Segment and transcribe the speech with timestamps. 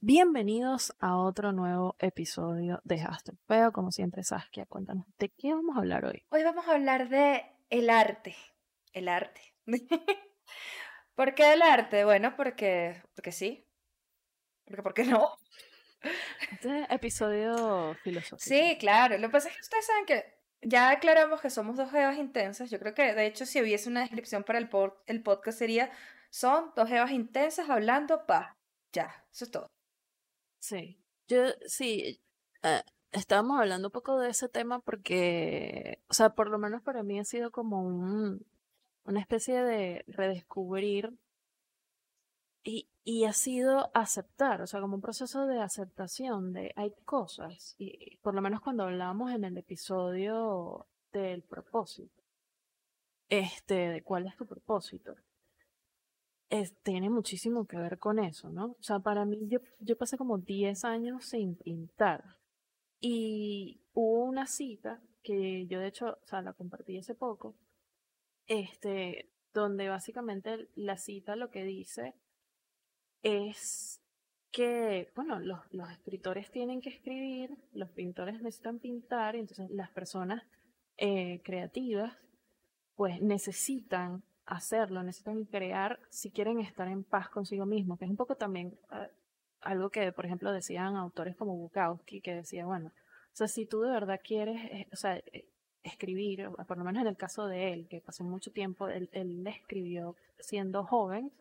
[0.00, 3.72] Bienvenidos a otro nuevo episodio de Hashtag Peo.
[3.72, 6.24] Como siempre, Saskia, cuéntanos, ¿de qué vamos a hablar hoy?
[6.30, 8.34] Hoy vamos a hablar de el arte.
[8.94, 9.42] El arte.
[11.14, 12.06] ¿Por qué el arte?
[12.06, 13.68] Bueno, porque, porque sí.
[14.64, 15.28] Porque, ¿por qué no?
[16.52, 18.38] Este episodio filosófico.
[18.38, 19.18] Sí, claro.
[19.18, 22.70] Lo que pasa es que ustedes saben que ya aclaramos que somos dos evas intensas.
[22.70, 24.68] Yo creo que, de hecho, si hubiese una descripción para el,
[25.06, 25.90] el podcast sería,
[26.30, 28.56] son dos evas intensas hablando pa.
[28.92, 29.66] Ya, eso es todo.
[30.60, 30.98] Sí.
[31.28, 32.20] Yo, sí,
[32.62, 32.82] eh,
[33.12, 37.18] estábamos hablando un poco de ese tema porque, o sea, por lo menos para mí
[37.18, 38.46] ha sido como un,
[39.04, 41.12] una especie de redescubrir
[43.04, 48.18] y, ha sido aceptar, o sea, como un proceso de aceptación de hay cosas, y
[48.18, 52.22] por lo menos cuando hablábamos en el episodio del propósito,
[53.30, 55.14] este, de cuál es tu propósito,
[56.82, 58.76] tiene muchísimo que ver con eso, ¿no?
[58.78, 62.22] O sea, para mí, yo, yo pasé como 10 años sin pintar,
[63.00, 67.54] y hubo una cita que yo de hecho, o sea, la compartí hace poco,
[68.46, 72.14] este, donde básicamente la cita lo que dice
[73.22, 74.00] es
[74.50, 79.90] que, bueno, los, los escritores tienen que escribir, los pintores necesitan pintar, y entonces las
[79.90, 80.42] personas
[80.96, 82.16] eh, creativas,
[82.96, 88.16] pues necesitan hacerlo, necesitan crear si quieren estar en paz consigo mismos, que es un
[88.16, 89.08] poco también ah,
[89.60, 93.82] algo que, por ejemplo, decían autores como Bukowski, que decía, bueno, o sea, si tú
[93.82, 95.48] de verdad quieres, eh, o sea, eh,
[95.82, 99.46] escribir, por lo menos en el caso de él, que pasó mucho tiempo, él, él
[99.46, 101.32] escribió siendo joven,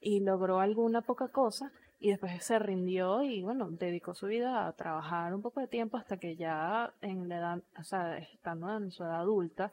[0.00, 4.72] y logró alguna poca cosa y después se rindió y bueno, dedicó su vida a
[4.74, 8.90] trabajar un poco de tiempo hasta que ya en la edad, o sea, estando en
[8.92, 9.72] su edad adulta,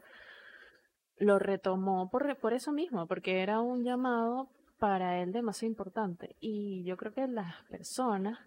[1.18, 6.36] lo retomó por, por eso mismo, porque era un llamado para él demasiado importante.
[6.40, 8.40] Y yo creo que las personas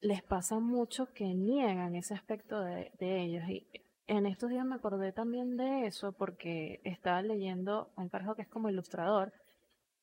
[0.00, 3.44] les pasa mucho que niegan ese aspecto de, de ellos.
[3.48, 3.68] Y
[4.06, 8.42] en estos días me acordé también de eso porque estaba leyendo a un carajo que
[8.42, 9.32] es como ilustrador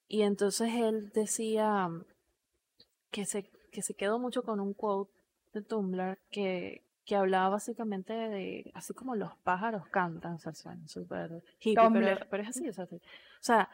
[0.10, 1.88] y entonces él decía
[3.12, 5.14] que se, que se quedó mucho con un quote
[5.54, 11.44] de Tumblr que, que hablaba básicamente de, así como los pájaros cantan, o sea, súper
[11.60, 13.00] hippie, pero, pero, es así, o sea, o
[13.40, 13.70] sea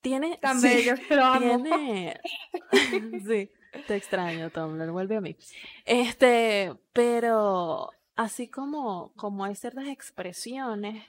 [0.00, 0.38] tiene...
[0.38, 2.20] Tan bello, lo tiene,
[3.26, 3.50] sí,
[3.86, 5.36] te extraño, Tumblr, vuelve a mí.
[5.84, 11.04] Este, pero así como, como hay ciertas expresiones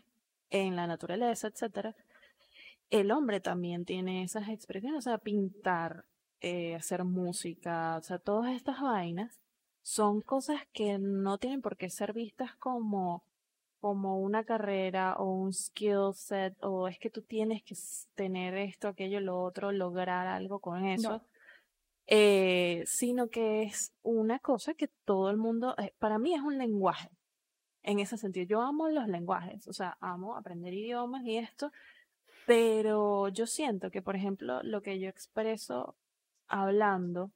[0.51, 1.95] en la naturaleza, etcétera,
[2.89, 6.05] el hombre también tiene esas expresiones, o sea, pintar,
[6.41, 9.39] eh, hacer música, o sea, todas estas vainas
[9.81, 13.23] son cosas que no tienen por qué ser vistas como
[13.79, 17.75] como una carrera o un skill set o es que tú tienes que
[18.15, 21.21] tener esto, aquello, lo otro, lograr algo con eso,
[22.07, 26.57] eh, sino que es una cosa que todo el mundo, eh, para mí es un
[26.57, 27.09] lenguaje,
[27.83, 31.71] en ese sentido, yo amo los lenguajes, o sea, amo aprender idiomas y esto,
[32.47, 35.97] pero yo siento que, por ejemplo, lo que yo expreso
[36.47, 37.31] hablando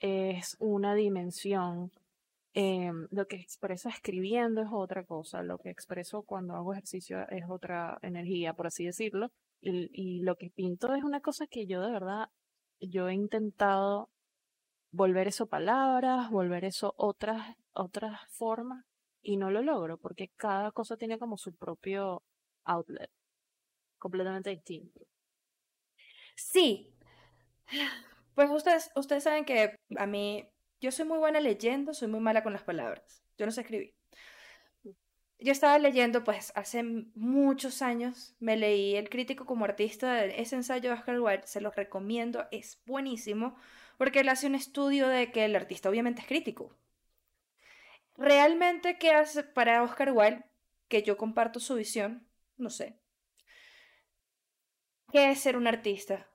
[0.00, 1.90] es una dimensión.
[2.52, 5.42] Eh, lo que expreso escribiendo es otra cosa.
[5.42, 9.30] Lo que expreso cuando hago ejercicio es otra energía, por así decirlo.
[9.62, 12.28] Y, y lo que pinto es una cosa que yo de verdad,
[12.80, 14.10] yo he intentado
[14.92, 18.84] volver eso palabras, volver eso otras, otras formas
[19.22, 22.22] y no lo logro porque cada cosa tiene como su propio
[22.64, 23.10] outlet
[24.04, 25.00] completamente distinto.
[26.36, 26.92] Sí.
[28.34, 30.48] Pues ustedes, ustedes saben que a mí,
[30.80, 33.22] yo soy muy buena leyendo, soy muy mala con las palabras.
[33.38, 33.94] Yo no sé escribir.
[35.38, 36.82] Yo estaba leyendo, pues hace
[37.14, 41.76] muchos años, me leí El crítico como artista, ese ensayo de Oscar Wilde, se los
[41.76, 43.54] recomiendo, es buenísimo,
[43.98, 46.76] porque él hace un estudio de que el artista obviamente es crítico.
[48.16, 50.44] Realmente, ¿qué hace para Oscar Wilde?
[50.88, 52.26] Que yo comparto su visión,
[52.56, 52.98] no sé,
[55.14, 56.26] ¿Qué es ser un artista?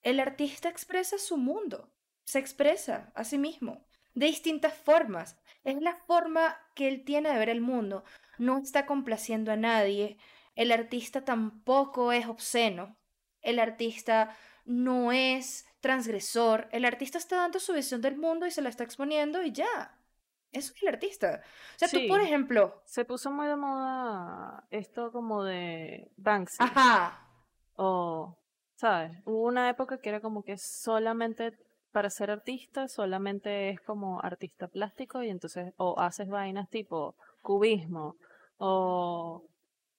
[0.00, 1.90] El artista expresa su mundo,
[2.24, 3.84] se expresa a sí mismo,
[4.14, 5.36] de distintas formas.
[5.62, 8.02] Es la forma que él tiene de ver el mundo.
[8.38, 10.16] No está complaciendo a nadie.
[10.54, 12.96] El artista tampoco es obsceno.
[13.42, 14.34] El artista
[14.64, 16.66] no es transgresor.
[16.72, 19.98] El artista está dando su visión del mundo y se la está exponiendo y ya.
[20.50, 21.42] Eso es el artista.
[21.74, 22.80] O sea, tú, por ejemplo.
[22.86, 26.56] Se puso muy de moda esto como de Banksy.
[26.60, 27.23] Ajá.
[27.76, 28.36] O,
[28.76, 29.12] ¿sabes?
[29.24, 31.52] Hubo una época que era como que solamente
[31.92, 38.16] para ser artista, solamente es como artista plástico y entonces o haces vainas tipo cubismo
[38.58, 39.44] o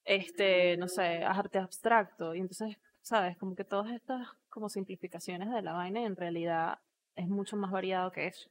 [0.03, 2.35] este, no sé, arte abstracto.
[2.35, 3.37] Y entonces, ¿sabes?
[3.37, 6.79] Como que todas estas como simplificaciones de la vaina en realidad
[7.15, 8.49] es mucho más variado que eso.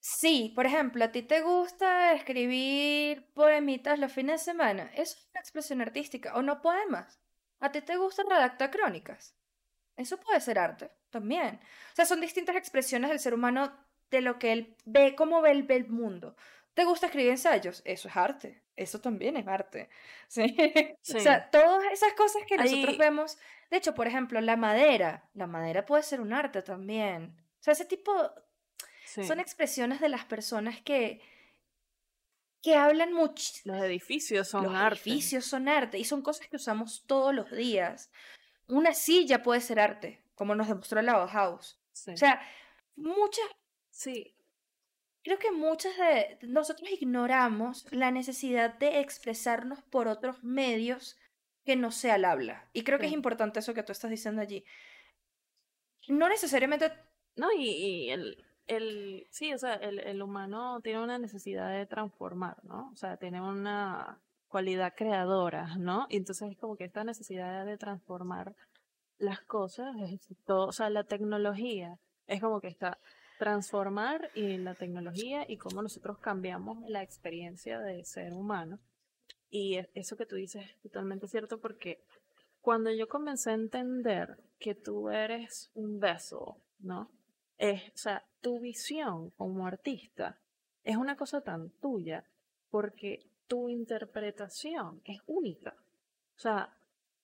[0.00, 4.90] Sí, por ejemplo, a ti te gusta escribir poemitas los fines de semana.
[4.94, 6.34] Eso es una expresión artística.
[6.34, 7.21] O no poemas.
[7.62, 9.34] A ti te gusta redactar crónicas.
[9.96, 11.60] Eso puede ser arte también.
[11.92, 13.72] O sea, son distintas expresiones del ser humano
[14.10, 16.34] de lo que él ve, cómo ve el, el mundo.
[16.74, 17.82] ¿Te gusta escribir ensayos?
[17.84, 18.62] Eso es arte.
[18.74, 19.88] Eso también es arte.
[20.28, 20.56] ¿Sí?
[21.14, 23.38] O sea, todas esas cosas que nosotros vemos.
[23.70, 25.28] De hecho, por ejemplo, la madera.
[25.34, 27.36] La madera puede ser un arte también.
[27.60, 28.12] O sea, ese tipo.
[29.04, 31.20] Son expresiones de las personas que.
[32.62, 33.52] Que hablan mucho.
[33.64, 34.96] Los edificios son los arte.
[34.96, 35.98] Los edificios son arte.
[35.98, 38.10] Y son cosas que usamos todos los días.
[38.68, 41.80] Una silla puede ser arte, como nos demostró la Bauhaus.
[42.06, 42.40] O sea,
[42.96, 43.44] muchas.
[43.90, 44.34] Sí,
[45.24, 51.16] Creo que muchas de nosotros ignoramos la necesidad de expresarnos por otros medios
[51.64, 52.68] que no sea el habla.
[52.72, 54.64] Y creo que es importante eso que tú estás diciendo allí.
[56.08, 56.92] No necesariamente...
[57.36, 62.64] No, y, el, el, sí, o sea, el, el, humano tiene una necesidad de transformar,
[62.64, 62.90] ¿no?
[62.92, 66.06] O sea, tiene una cualidad creadora, ¿no?
[66.08, 68.54] Y entonces es como que esta necesidad de transformar
[69.18, 69.94] las cosas,
[70.46, 72.98] todo, o sea, la tecnología es como que está
[73.38, 78.78] transformar y la tecnología y cómo nosotros cambiamos la experiencia de ser humano.
[79.50, 82.04] Y e, eso que tú dices es totalmente cierto porque
[82.60, 87.10] cuando yo comencé a entender que tú eres un beso, ¿no?
[87.58, 90.38] Es, o sea, tu visión como artista
[90.84, 92.24] es una cosa tan tuya
[92.70, 95.74] porque tu interpretación es única.
[96.36, 96.76] O sea,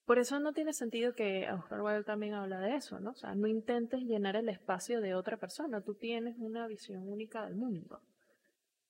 [0.05, 3.11] por eso no tiene sentido que Oscar Wilde también habla de eso, ¿no?
[3.11, 7.44] O sea, no intentes llenar el espacio de otra persona, tú tienes una visión única
[7.44, 8.00] del mundo.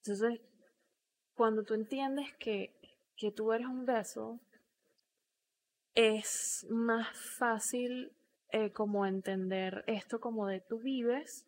[0.05, 0.41] Entonces,
[1.35, 2.73] cuando tú entiendes que,
[3.17, 4.39] que tú eres un beso,
[5.95, 8.13] es más fácil
[8.51, 11.48] eh, como entender esto como de tú vives,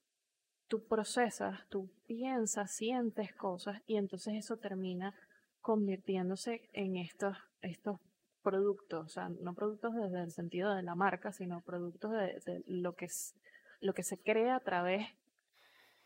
[0.70, 5.12] tú procesas, tú piensas, sientes cosas y entonces eso termina
[5.60, 7.98] convirtiéndose en estos, estos
[8.42, 12.94] productos, o sea, no productos desde el sentido de la marca, sino productos de, lo,
[12.94, 13.34] que es,
[13.80, 15.08] lo que se crea a través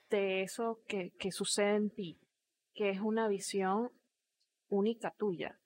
[0.08, 2.18] de eso que, que sucede en ti,
[2.72, 3.92] que es una visión
[4.68, 5.60] única tuya.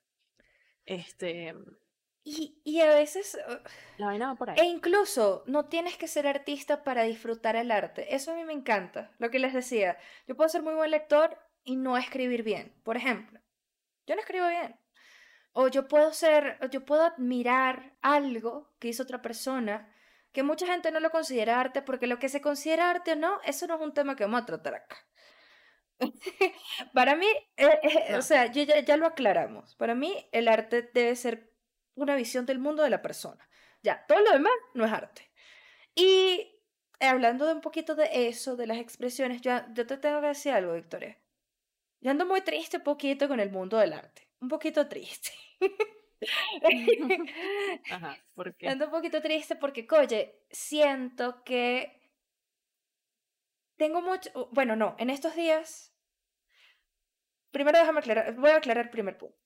[0.85, 1.55] Este.
[2.31, 3.39] Y, y a veces.
[3.97, 4.57] La vaina va por ahí.
[4.59, 8.15] E incluso no tienes que ser artista para disfrutar el arte.
[8.15, 9.13] Eso a mí me encanta.
[9.19, 9.97] Lo que les decía.
[10.27, 12.75] Yo puedo ser muy buen lector y no escribir bien.
[12.85, 13.41] Por ejemplo,
[14.07, 14.79] yo no escribo bien.
[15.53, 19.91] O yo puedo ser, yo puedo admirar algo que hizo otra persona,
[20.31, 23.41] que mucha gente no lo considera arte, porque lo que se considera arte o no,
[23.45, 24.97] eso no es un tema que vamos a tratar acá.
[26.93, 27.27] para mí,
[27.57, 29.75] eh, eh, o sea, ya, ya lo aclaramos.
[29.77, 31.48] Para mí, el arte debe ser
[32.03, 33.49] una visión del mundo de la persona.
[33.83, 35.31] Ya, todo lo demás no es arte.
[35.95, 36.61] Y
[37.01, 40.53] hablando de un poquito de eso, de las expresiones, yo, yo te tengo que decir
[40.53, 41.19] algo, Victoria.
[42.01, 44.29] Yo ando muy triste poquito con el mundo del arte.
[44.41, 45.31] Un poquito triste.
[47.91, 48.69] Ajá, ¿por qué?
[48.69, 51.99] Ando un poquito triste porque, oye, siento que
[53.77, 55.95] tengo mucho, bueno, no, en estos días,
[57.51, 59.39] primero déjame aclarar, voy a aclarar el primer punto.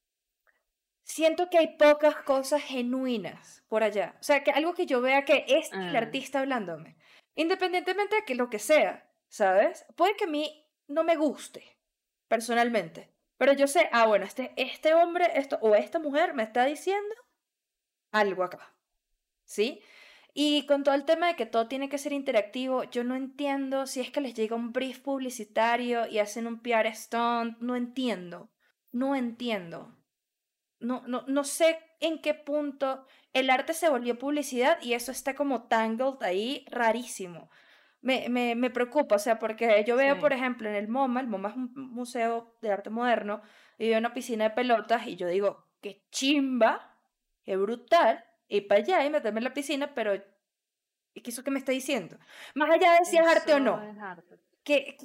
[1.03, 4.17] Siento que hay pocas cosas genuinas por allá.
[4.21, 5.99] O sea, que algo que yo vea que es el ah.
[5.99, 6.97] artista hablándome.
[7.35, 9.85] Independientemente de que lo que sea, ¿sabes?
[9.97, 11.79] Puede que a mí no me guste,
[12.29, 13.13] personalmente.
[13.37, 17.15] Pero yo sé, ah, bueno, este, este hombre esto, o esta mujer me está diciendo
[18.13, 18.75] algo acá.
[19.45, 19.83] ¿Sí?
[20.35, 23.87] Y con todo el tema de que todo tiene que ser interactivo, yo no entiendo
[23.87, 28.51] si es que les llega un brief publicitario y hacen un PR stunt, no entiendo.
[28.93, 29.95] No entiendo.
[30.83, 35.35] No, no, no sé en qué punto el arte se volvió publicidad y eso está
[35.35, 37.49] como tangled ahí rarísimo
[38.03, 41.29] me, me, me preocupa, o sea, porque yo veo, por ejemplo, en el MoMA, el
[41.29, 43.41] MoMA es un museo de arte moderno,
[43.79, 46.97] y veo una piscina de pelotas y yo digo, qué chimba,
[47.45, 50.13] qué brutal, ir para allá y meterme en la piscina, pero
[51.15, 52.19] ¿qué es eso que me está diciendo?
[52.55, 53.81] Más allá de si es arte o no.
[54.65, 54.97] ¿Qué,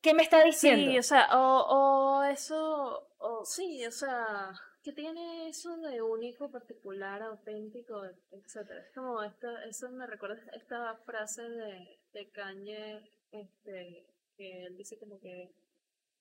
[0.00, 0.92] ¿Qué, me está diciendo?
[0.92, 4.52] Sí, o sea, o, o eso, o sí, o sea,
[4.84, 8.82] ¿Qué tiene eso de único, particular, auténtico, etcétera?
[8.82, 14.98] Es como esta, eso me recuerda esta frase de, de Kanye, este, que él dice
[14.98, 15.54] como que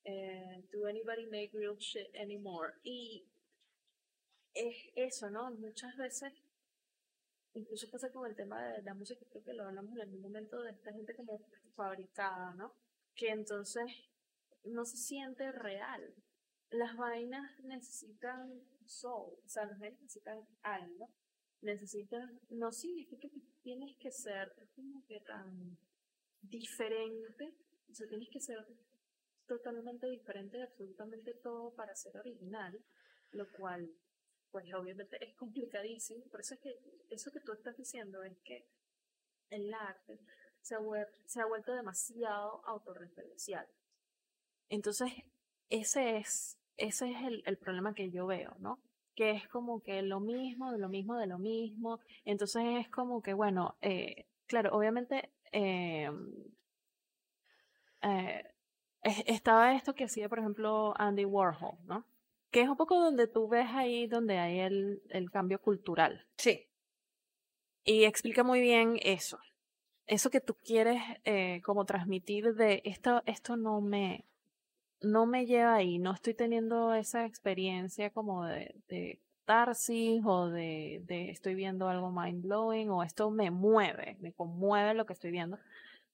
[0.05, 2.75] eh, Do anybody make real shit anymore?
[2.83, 3.27] Y
[4.53, 5.51] es eso, ¿no?
[5.51, 6.31] Muchas veces,
[7.55, 10.61] incluso pasa con el tema de la música, creo que lo hablamos en algún momento
[10.61, 11.41] de esta gente como
[11.75, 12.73] fabricada, ¿no?
[13.13, 13.91] Que entonces
[14.63, 16.13] no se siente real
[16.73, 21.09] las vainas necesitan soul, o sea, los genes necesitan algo,
[21.61, 25.77] necesitan, no significa que tienes que ser como que tan
[26.41, 27.55] diferente,
[27.89, 28.65] o sea, tienes que ser
[29.45, 32.83] totalmente diferente de absolutamente todo para ser original,
[33.31, 33.89] lo cual,
[34.51, 38.67] pues obviamente es complicadísimo, por eso es que eso que tú estás diciendo es que
[39.49, 40.19] el arte
[40.61, 40.79] se ha,
[41.25, 43.67] se ha vuelto demasiado autorreferencial.
[44.69, 45.11] Entonces,
[45.69, 48.79] ese es, ese es el, el problema que yo veo, ¿no?
[49.15, 51.99] que es como que lo mismo, de lo mismo, de lo mismo.
[52.25, 56.09] Entonces es como que, bueno, eh, claro, obviamente eh,
[58.01, 58.43] eh,
[59.03, 62.05] estaba esto que hacía, por ejemplo, Andy Warhol, ¿no?
[62.51, 66.27] Que es un poco donde tú ves ahí donde hay el, el cambio cultural.
[66.37, 66.67] Sí.
[67.83, 69.39] Y explica muy bien eso.
[70.05, 74.25] Eso que tú quieres eh, como transmitir de esto, esto no me,
[75.03, 81.01] no me lleva ahí, no estoy teniendo esa experiencia como de, de tarsis o de,
[81.05, 85.31] de estoy viendo algo mind blowing o esto me mueve, me conmueve lo que estoy
[85.31, 85.59] viendo.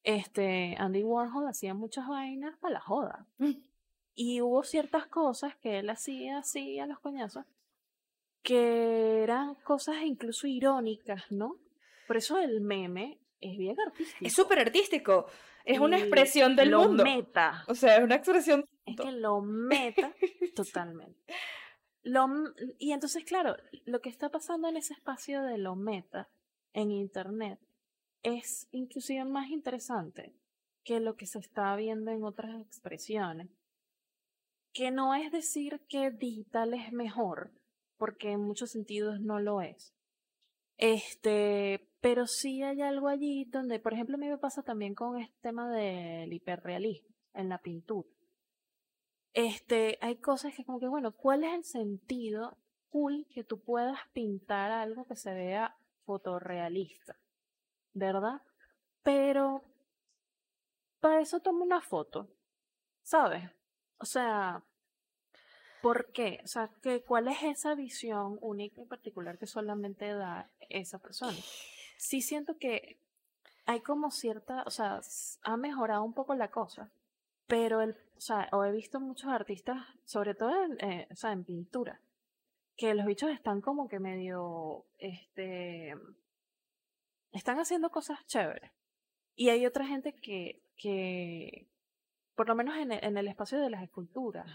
[0.03, 3.25] Este, Andy Warhol hacía muchas vainas para la joda.
[3.37, 3.61] Mm.
[4.15, 7.45] Y hubo ciertas cosas que él hacía así a los coñazos
[8.41, 11.57] que eran cosas incluso irónicas, ¿no?
[12.07, 14.25] Por eso el meme es bien artístico.
[14.25, 15.25] Es súper artístico.
[15.65, 17.03] Es una expresión del lo mundo.
[17.03, 17.63] meta.
[17.67, 18.65] O sea, es una expresión.
[18.85, 20.13] Es que lo meta
[20.55, 21.19] totalmente.
[22.01, 22.27] Lo,
[22.77, 26.29] y entonces, claro, lo que está pasando en ese espacio de lo meta
[26.73, 27.59] en Internet
[28.23, 30.33] es inclusive más interesante
[30.83, 33.49] que lo que se está viendo en otras expresiones.
[34.73, 37.51] Que no es decir que digital es mejor,
[37.97, 39.93] porque en muchos sentidos no lo es.
[40.79, 45.19] Este, pero sí hay algo allí donde, por ejemplo, a mí me pasa también con
[45.19, 48.07] este tema del hiperrealismo en la pintura.
[49.33, 52.57] Este, hay cosas que como que, bueno, ¿cuál es el sentido
[52.87, 57.19] cool que tú puedas pintar algo que se vea fotorrealista?
[57.93, 58.41] ¿Verdad?
[59.03, 59.65] Pero
[61.01, 62.29] para eso tomo una foto,
[63.03, 63.43] ¿sabes?
[63.97, 64.63] O sea,
[65.81, 66.39] ¿Por qué?
[66.43, 71.37] O sea, que, ¿cuál es esa visión única y particular que solamente da esa persona?
[71.97, 72.99] Sí siento que
[73.65, 74.99] hay como cierta, o sea,
[75.43, 76.91] ha mejorado un poco la cosa,
[77.47, 81.31] pero el, o sea, o he visto muchos artistas, sobre todo en, eh, o sea,
[81.31, 82.01] en pintura,
[82.75, 85.95] que los bichos están como que medio, este,
[87.31, 88.71] están haciendo cosas chéveres.
[89.35, 91.69] Y hay otra gente que, que
[92.35, 94.47] por lo menos en en el espacio de las esculturas,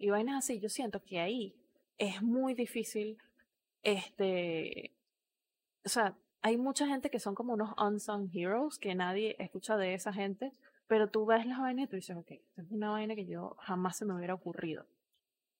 [0.00, 1.54] y vainas así, yo siento que ahí
[1.98, 3.18] es muy difícil,
[3.82, 4.92] este,
[5.84, 9.92] o sea, hay mucha gente que son como unos unsung heroes, que nadie escucha de
[9.92, 10.54] esa gente,
[10.86, 13.98] pero tú ves las vainas y tú dices, ok, es una vaina que yo jamás
[13.98, 14.86] se me hubiera ocurrido.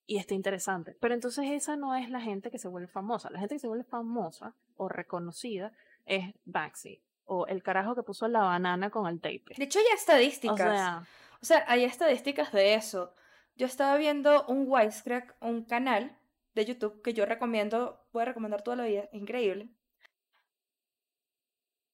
[0.06, 0.96] Y está interesante.
[1.00, 3.30] Pero entonces esa no es la gente que se vuelve famosa.
[3.30, 5.72] La gente que se vuelve famosa o reconocida
[6.04, 7.00] es Banksy.
[7.26, 9.54] O el carajo que puso la banana con el tape.
[9.56, 10.60] De hecho, hay estadísticas.
[10.60, 11.06] O sea,
[11.40, 13.14] o sea, hay estadísticas de eso.
[13.60, 16.16] Yo estaba viendo un Wisecrack, un canal
[16.54, 19.68] de YouTube que yo recomiendo, voy a recomendar toda la vida, increíble.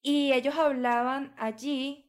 [0.00, 2.08] Y ellos hablaban allí,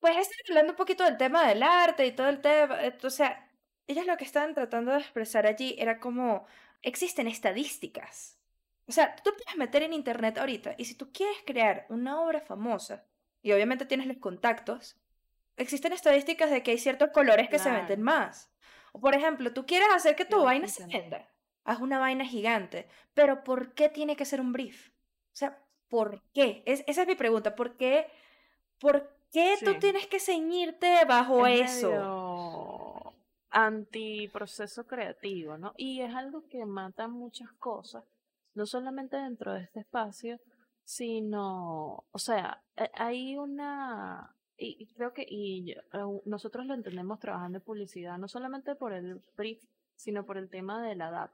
[0.00, 3.10] pues están hablando un poquito del tema del arte y todo el tema, eh, o
[3.10, 3.48] sea,
[3.86, 6.44] ellos lo que estaban tratando de expresar allí era como,
[6.82, 8.36] existen estadísticas.
[8.88, 12.40] O sea, tú puedes meter en internet ahorita y si tú quieres crear una obra
[12.40, 13.06] famosa,
[13.42, 14.96] y obviamente tienes los contactos,
[15.56, 18.50] existen estadísticas de que hay ciertos colores que se venden más.
[18.92, 21.28] O por ejemplo, tú quieres hacer que tu vaina se venda.
[21.64, 22.88] Haz una vaina gigante.
[23.14, 24.88] Pero ¿por qué tiene que ser un brief?
[24.88, 26.62] O sea, ¿por qué?
[26.66, 27.54] Es, esa es mi pregunta.
[27.54, 28.06] ¿Por qué,
[28.78, 33.14] por qué tú tienes que ceñirte bajo eso?
[33.50, 35.74] Antiproceso creativo, ¿no?
[35.76, 38.02] Y es algo que mata muchas cosas,
[38.54, 40.40] no solamente dentro de este espacio,
[40.84, 45.74] sino, o sea, e, hay una y, creo que y
[46.24, 49.62] nosotros lo entendemos trabajando en publicidad, no solamente por el brief,
[49.96, 51.30] sino por el tema de la edad.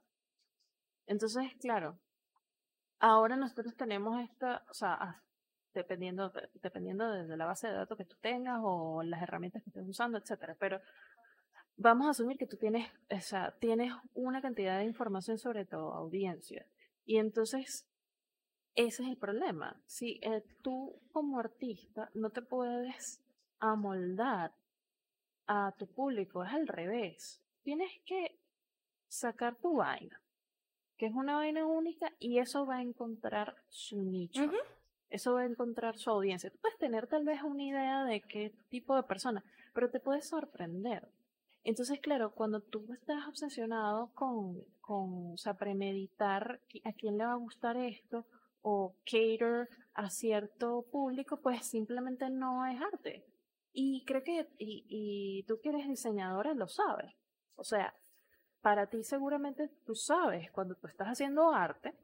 [1.07, 1.99] Entonces, claro,
[2.99, 5.23] ahora nosotros tenemos esta, o sea,
[5.75, 6.33] dependiendo,
[6.63, 10.19] dependiendo de la base de datos que tú tengas o las herramientas que estés usando,
[10.19, 10.81] etcétera, pero
[11.77, 15.77] vamos a asumir que tú tienes, o sea, tienes una cantidad de información sobre tu
[15.77, 16.67] audiencia.
[17.05, 17.88] Y entonces
[18.79, 19.75] ese es el problema.
[19.87, 23.21] Si eh, tú como artista no te puedes
[23.59, 24.53] amoldar
[25.49, 27.43] a tu público, es al revés.
[27.65, 28.39] Tienes que
[29.09, 30.21] sacar tu vaina,
[30.97, 34.49] que es una vaina única y eso va a encontrar su nicho.
[35.11, 36.51] Eso va a encontrar su audiencia.
[36.51, 39.43] Tú puedes tener tal vez una idea de qué tipo de persona,
[39.75, 41.09] pero te puedes sorprender.
[41.65, 47.33] Entonces, claro, cuando tú estás obsesionado con, con, o sea, premeditar a quién le va
[47.33, 48.25] a gustar esto
[48.69, 53.25] o cater a cierto público, pues simplemente no es arte.
[53.73, 57.15] Y creo que, y, y tú que eres diseñadora lo sabes.
[57.57, 57.95] O sea,
[58.61, 61.95] para ti seguramente tú sabes cuando tú estás haciendo arte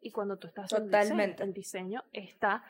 [0.00, 1.42] y cuando tú estás haciendo Totalmente.
[1.42, 2.64] el diseño está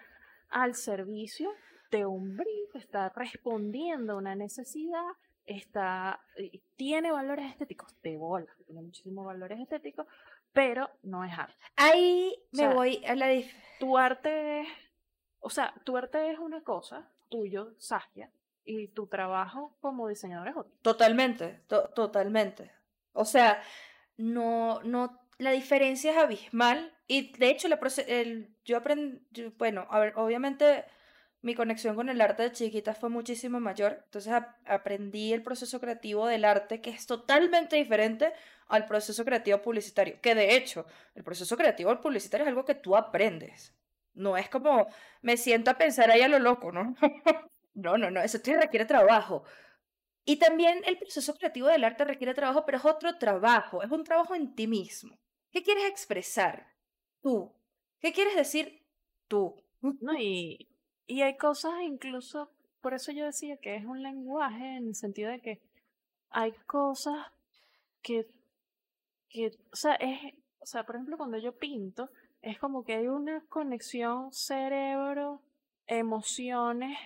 [0.50, 1.50] al servicio
[1.90, 5.06] de un brief, está respondiendo a una necesidad,
[5.46, 10.06] está, eh, tiene valores estéticos, de bola, tiene muchísimos valores estéticos,
[10.52, 11.54] pero no es arte.
[11.76, 14.68] Ahí O me sea, voy a la dif- Tu arte es,
[15.40, 18.30] o sea, tu arte es una cosa, tuyo, Saskia,
[18.64, 20.72] y tu trabajo como diseñador es otra.
[20.82, 22.72] Totalmente, to- totalmente.
[23.12, 23.62] O sea,
[24.16, 27.78] no, no, la diferencia es abismal y de hecho la
[28.08, 29.22] el, yo aprendí,
[29.56, 30.84] bueno, a ver, obviamente
[31.42, 35.80] mi conexión con el arte de chiquita fue muchísimo mayor, entonces ap- aprendí el proceso
[35.80, 38.32] creativo del arte que es totalmente diferente
[38.68, 42.96] al proceso creativo publicitario, que de hecho el proceso creativo publicitario es algo que tú
[42.96, 43.74] aprendes,
[44.14, 44.88] no es como
[45.22, 46.94] me siento a pensar ahí a lo loco, ¿no?
[47.74, 49.44] No, no, no, eso te requiere trabajo.
[50.24, 54.04] Y también el proceso creativo del arte requiere trabajo, pero es otro trabajo, es un
[54.04, 55.18] trabajo en ti mismo.
[55.50, 56.66] ¿Qué quieres expresar?
[57.22, 57.52] Tú.
[58.00, 58.84] ¿Qué quieres decir?
[59.28, 59.56] Tú.
[59.80, 60.12] ¿no?
[60.18, 60.67] Y,
[61.08, 62.50] y hay cosas incluso,
[62.82, 65.60] por eso yo decía que es un lenguaje en el sentido de que
[66.30, 67.26] hay cosas
[68.02, 68.28] que,
[69.30, 72.10] que o sea, es, o sea, por ejemplo, cuando yo pinto,
[72.42, 75.40] es como que hay una conexión cerebro,
[75.86, 76.98] emociones,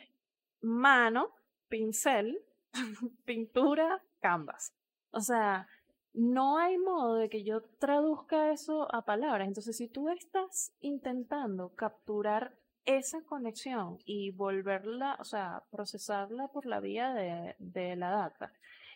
[0.61, 1.31] mano,
[1.69, 2.45] pincel,
[3.25, 4.75] pintura, canvas.
[5.13, 5.69] O sea,
[6.13, 9.47] no hay modo de que yo traduzca eso a palabras.
[9.47, 16.81] Entonces, si tú estás intentando capturar esa conexión y volverla, o sea, procesarla por la
[16.81, 18.53] vía de, la data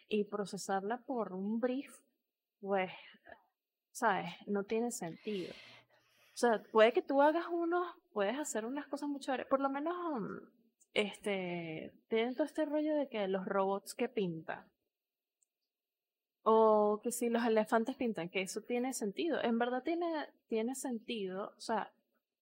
[0.08, 1.98] y procesarla por un brief,
[2.60, 2.90] pues,
[3.92, 4.30] ¿sabes?
[4.46, 5.52] No tiene sentido.
[6.34, 9.46] O sea, puede que tú hagas unos, puedes hacer unas cosas muy chéveres.
[9.46, 9.94] Por lo menos,
[10.92, 14.66] este, tienen todo este rollo de que los robots que pintan.
[16.42, 19.42] O que si los elefantes pintan, que eso tiene sentido.
[19.42, 21.52] En verdad tiene, tiene sentido.
[21.56, 21.92] O sea,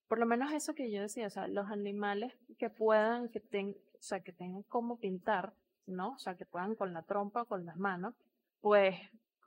[0.09, 3.77] por lo menos eso que yo decía, o sea, los animales que puedan, que ten,
[3.99, 5.55] o sea, que tengan cómo pintar,
[5.87, 6.13] ¿no?
[6.13, 8.15] O sea, que puedan con la trompa o con las manos,
[8.61, 8.97] pues,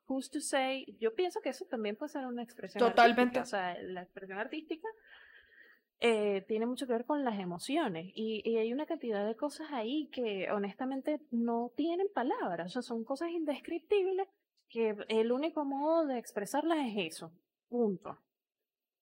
[0.08, 3.40] who's to say, yo pienso que eso también puede ser una expresión Totalmente.
[3.40, 3.42] artística.
[3.42, 4.88] O sea, la expresión artística
[6.00, 9.72] eh, tiene mucho que ver con las emociones y, y hay una cantidad de cosas
[9.72, 14.28] ahí que honestamente no tienen palabras, o sea, son cosas indescriptibles
[14.70, 17.32] que el único modo de expresarlas es eso,
[17.70, 18.18] punto.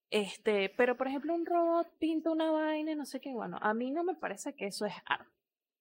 [0.09, 3.73] Este, pero por ejemplo un robot pinta una vaina, y no sé qué, bueno, a
[3.73, 5.29] mí no me parece que eso es arte.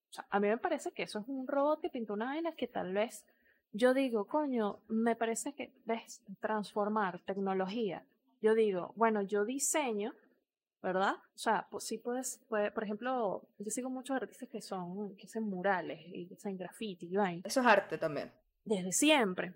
[0.09, 2.55] O sea, a mí me parece que eso es un robot que pinta una vaina
[2.55, 3.25] que tal vez
[3.71, 8.05] yo digo, coño, me parece que ves transformar tecnología.
[8.41, 10.13] Yo digo, bueno, yo diseño,
[10.81, 11.15] ¿verdad?
[11.33, 15.25] O sea, pues sí puedes, puede, por ejemplo, yo sigo muchos artistas que son, que
[15.25, 18.31] hacen murales y que hacen graffiti y vaina Eso es arte también.
[18.63, 19.53] desde siempre.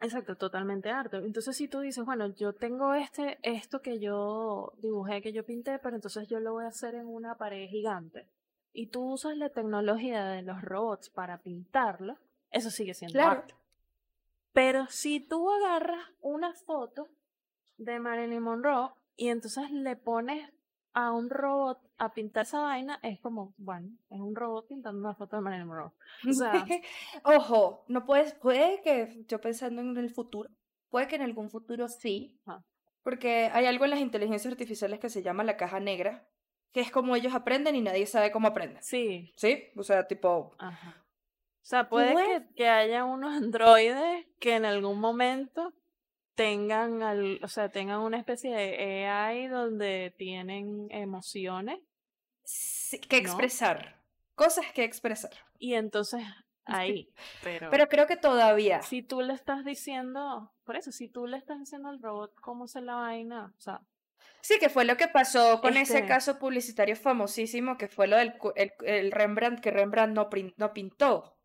[0.00, 1.18] Exacto, totalmente arte.
[1.18, 5.78] Entonces, si tú dices, bueno, yo tengo este, esto que yo dibujé, que yo pinté,
[5.78, 8.26] pero entonces yo lo voy a hacer en una pared gigante.
[8.72, 12.16] Y tú usas la tecnología de los robots para pintarlo,
[12.50, 13.40] eso sigue siendo Claro.
[13.40, 13.54] arte.
[14.52, 17.08] Pero si tú agarras una foto
[17.76, 20.50] de Marilyn Monroe y entonces le pones
[20.92, 25.14] a un robot a pintar esa vaina, es como, bueno, es un robot pintando una
[25.14, 25.90] foto de Marilyn Monroe.
[26.28, 26.52] O sea,
[27.24, 30.50] Ojo, no puedes, puede que yo pensando en el futuro,
[30.88, 32.64] puede que en algún futuro sí, Ajá.
[33.02, 36.26] porque hay algo en las inteligencias artificiales que se llama la caja negra,
[36.72, 38.82] que es como ellos aprenden y nadie sabe cómo aprenden.
[38.82, 39.64] sí, ¿Sí?
[39.76, 40.96] O sea, tipo, Ajá.
[41.62, 45.72] O sea, puede Puede- que, que haya unos androides que en algún momento
[46.44, 51.78] tengan, al- o sea, tengan una especie de AI donde tienen emociones
[52.44, 53.28] sí, que ¿No?
[53.28, 54.00] expresar,
[54.34, 55.32] cosas que expresar.
[55.58, 56.22] y entonces
[56.64, 57.12] ahí,
[57.44, 58.80] pero, Pero creo que todavía.
[58.80, 62.64] si tú le estás diciendo, por eso, si tú le estás diciendo al robot cómo
[62.64, 63.82] hacer la vaina, o sea,
[64.42, 68.16] Sí, que fue lo que pasó con ese Este- caso publicitario famosísimo, que fue lo
[68.16, 70.14] del el, el Rembrandt, que Rembrandt
[70.56, 71.36] no pintó.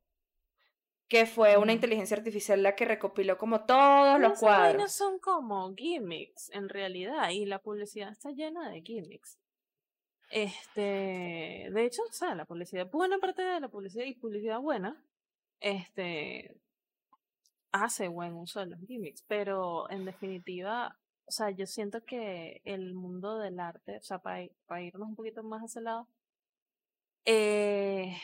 [1.07, 4.91] Que fue una inteligencia artificial la que recopiló como todos los esas cuadros.
[4.91, 9.37] son como gimmicks en realidad y la publicidad está llena de gimmicks.
[10.31, 15.01] Este, de hecho, o sea, la publicidad, buena parte de la publicidad y publicidad buena,
[15.59, 16.57] este,
[17.71, 22.93] hace buen uso de los gimmicks, pero en definitiva, o sea, yo siento que el
[22.93, 24.43] mundo del arte, o sea, para,
[24.81, 26.07] irnos un poquito más hacia ese lado,
[27.25, 28.17] eh,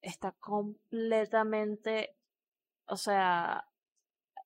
[0.00, 2.14] está completamente
[2.88, 3.66] o sea,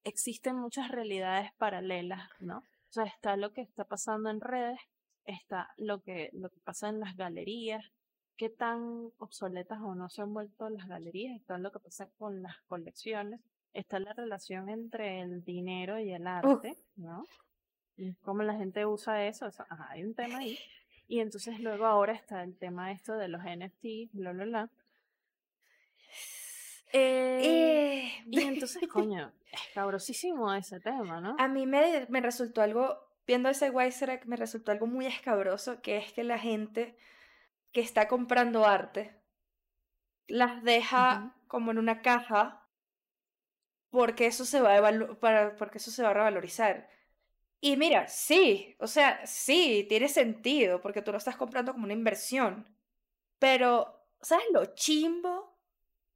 [0.05, 2.59] existen muchas realidades paralelas, ¿no?
[2.59, 4.79] O sea, está lo que está pasando en redes,
[5.25, 7.93] está lo que, lo que pasa en las galerías,
[8.37, 12.43] qué tan obsoletas o no se han vuelto las galerías, está lo que pasa con
[12.43, 13.41] las colecciones,
[13.73, 17.25] está la relación entre el dinero y el arte, ¿no?
[18.23, 19.49] cómo la gente usa eso,
[19.91, 20.59] hay un tema ahí.
[21.07, 24.71] Y entonces luego ahora está el tema esto de los NFT, bla, bla, bla.
[26.92, 31.37] Eh, eh, y entonces, coño, es cabrosísimo ese tema, ¿no?
[31.38, 35.96] A mí me, me resultó algo, viendo ese Wiserack, me resultó algo muy escabroso, que
[35.96, 36.96] es que la gente
[37.72, 39.18] que está comprando arte
[40.29, 42.62] las deja como en una caja
[43.90, 46.88] porque eso se va a para, porque eso se va a revalorizar.
[47.61, 51.92] Y mira, sí, o sea, sí, tiene sentido porque tú lo estás comprando como una
[51.92, 52.66] inversión.
[53.38, 55.52] Pero, ¿sabes lo chimbo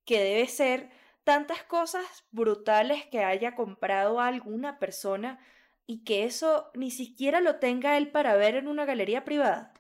[0.07, 0.91] que debe ser
[1.25, 5.39] tantas cosas brutales que haya comprado alguna persona
[5.85, 9.75] y que eso ni siquiera lo tenga él para ver en una galería privada?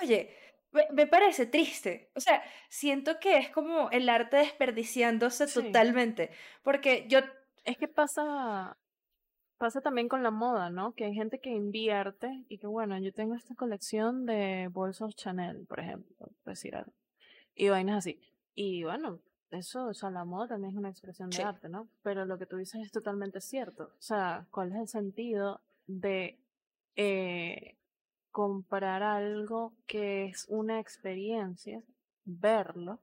[0.00, 0.30] Oye,
[0.92, 2.10] me, parece triste.
[2.14, 6.30] O sea, siento que es como el arte desperdiciándose totalmente.
[6.62, 7.20] Porque yo.
[7.64, 8.76] Es que pasa.
[9.58, 10.94] Pasa también con la moda, ¿no?
[10.94, 15.66] Que hay gente que invierte y que, bueno, yo tengo esta colección de bolsos Chanel,
[15.66, 16.92] por ejemplo, por decir algo.
[17.56, 18.20] Y vainas así.
[18.54, 21.88] Y bueno, eso, o sea, la moda también es una expresión de arte, ¿no?
[22.02, 23.84] Pero lo que tú dices es totalmente cierto.
[23.84, 26.38] O sea, ¿cuál es el sentido de
[26.96, 27.76] eh,
[28.30, 31.82] comprar algo que es una experiencia,
[32.24, 33.00] verlo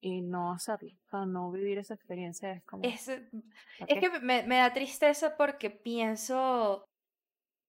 [0.00, 2.82] y no hacerlo, o sea, no vivir esa experiencia es como...
[2.82, 6.88] Es, es que me, me, da tristeza porque pienso, o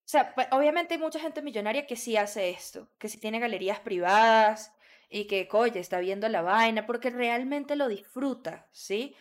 [0.03, 3.79] sea, pues, obviamente hay mucha gente millonaria que sí hace esto, que sí tiene galerías
[3.79, 4.73] privadas
[5.13, 9.15] y que, coye, está viendo la vaina porque realmente lo disfruta, ¿sí?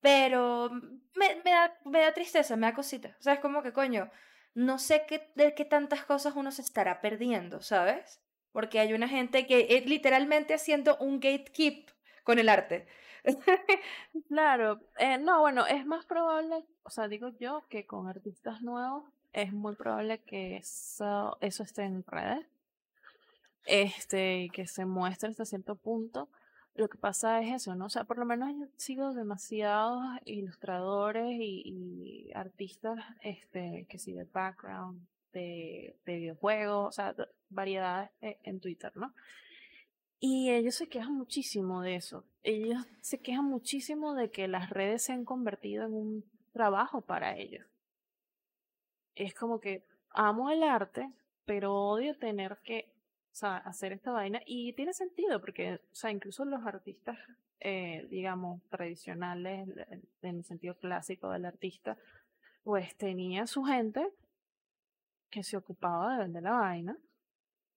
[0.00, 0.70] Pero
[1.16, 4.10] me, da, me da tristeza, me da cosita, o sea, como que, coño,
[4.54, 8.20] no sé qué, de qué tantas cosas uno se estará perdiendo, ¿sabes?
[8.52, 11.88] Porque hay una gente que es literalmente haciendo un gatekeep
[12.22, 12.86] con el arte.
[14.28, 19.04] claro, eh, no, bueno, es más probable, o sea, digo yo que con artistas nuevos
[19.32, 22.46] es muy probable que eso, eso esté en redes,
[23.64, 26.28] este, que se muestre hasta cierto punto,
[26.74, 27.86] lo que pasa es eso, ¿no?
[27.86, 34.24] O sea, por lo menos han sido demasiados ilustradores y, artistas, este, que sí, de
[34.24, 37.14] background, de, de videojuegos, o sea,
[37.48, 39.14] variedades eh, en Twitter, ¿no?
[40.18, 42.24] Y ellos se quejan muchísimo de eso.
[42.42, 47.36] Ellos se quejan muchísimo de que las redes se han convertido en un trabajo para
[47.36, 47.66] ellos.
[49.14, 51.12] Es como que amo el arte,
[51.44, 52.93] pero odio tener que
[53.34, 54.40] o sea, hacer esta vaina.
[54.46, 57.18] Y tiene sentido, porque, o sea, incluso los artistas,
[57.58, 59.68] eh, digamos, tradicionales,
[60.22, 61.98] en el sentido clásico del artista,
[62.62, 64.08] pues tenía su gente
[65.30, 66.96] que se ocupaba de vender la vaina.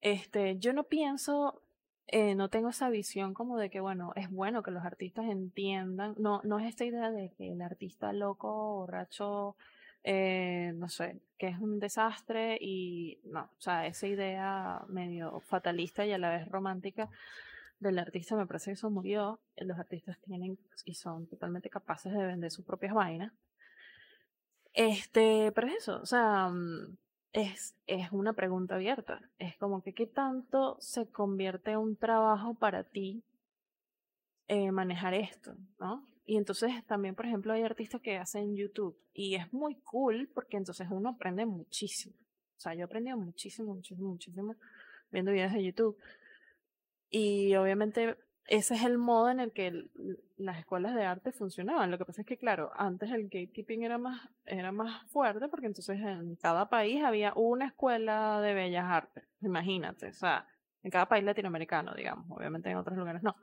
[0.01, 1.63] Este, yo no pienso,
[2.05, 6.13] eh, no tengo esa visión como de que, bueno, es bueno que los artistas entiendan,
[6.19, 9.55] no, no es esta idea de que el artista loco, borracho,
[10.09, 16.05] eh, no sé, que es un desastre y no, o sea, esa idea medio fatalista
[16.05, 17.09] y a la vez romántica
[17.79, 19.41] del artista me parece que eso murió.
[19.57, 23.33] Los artistas tienen y son totalmente capaces de vender sus propias vainas.
[24.73, 26.97] Este, pero es eso, o sea, mm,
[27.33, 29.19] es, es una pregunta abierta.
[29.39, 33.23] Es como que qué tanto se convierte en un trabajo para ti
[34.47, 36.07] eh, manejar esto, ¿no?
[36.29, 40.57] Y entonces también, por ejemplo, hay artistas que hacen YouTube y es muy cool porque
[40.57, 42.17] entonces uno aprende muchísimo.
[42.57, 44.55] O sea, yo he aprendido muchísimo, muchísimo, muchísimo
[45.09, 45.97] viendo videos de YouTube.
[47.09, 49.85] Y obviamente ese es el modo en el que
[50.35, 51.91] las escuelas de arte funcionaban.
[51.91, 55.67] Lo que pasa es que, claro, antes el gatekeeping era más, era más fuerte porque
[55.67, 59.23] entonces en cada país había una escuela de bellas artes.
[59.39, 60.45] Imagínate, o sea,
[60.83, 62.29] en cada país latinoamericano, digamos.
[62.29, 63.37] Obviamente en otros lugares no.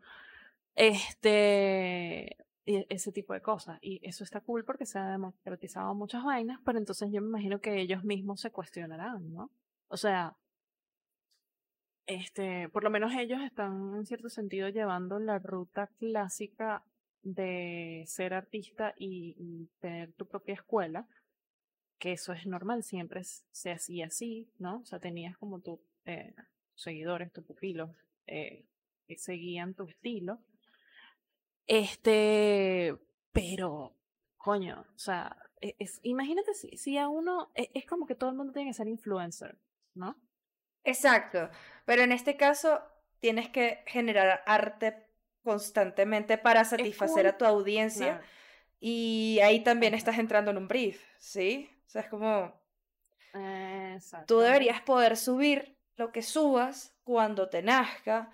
[0.75, 2.37] Este,
[2.67, 3.79] ese tipo de cosas.
[3.83, 7.61] Y eso está cool porque se ha democratizado muchas vainas, pero entonces yo me imagino
[7.61, 9.51] que ellos mismos se cuestionarán, ¿no?
[9.89, 10.37] O sea,
[12.07, 16.83] este, por lo menos ellos están en cierto sentido llevando la ruta clásica
[17.23, 21.07] de ser artista y, tener tu propia escuela,
[21.99, 24.81] que eso es normal, siempre se hacía así, ¿no?
[24.81, 26.35] O sea, tenías como tus eh,
[26.75, 27.91] seguidores, tus pupilos,
[28.27, 28.67] eh,
[29.07, 30.41] que seguían tu estilo
[31.67, 32.97] este,
[33.33, 33.97] pero,
[34.37, 38.31] coño, o sea, e, es, imagínate si, si a uno, es, es, como que todo
[38.31, 39.59] el mundo tiene que ser influencer,
[39.95, 40.17] ¿no?
[40.85, 41.51] Exacto,
[41.85, 42.83] pero en este caso
[43.21, 45.05] tienes que generar arte
[45.45, 48.21] constantemente para satisfacer a tu audiencia.
[48.81, 51.71] Y ahí también estás entrando en un brief, ¿sí?
[51.87, 52.53] O sea, es como...
[54.27, 58.33] Tú deberías poder subir lo que subas cuando te nazca,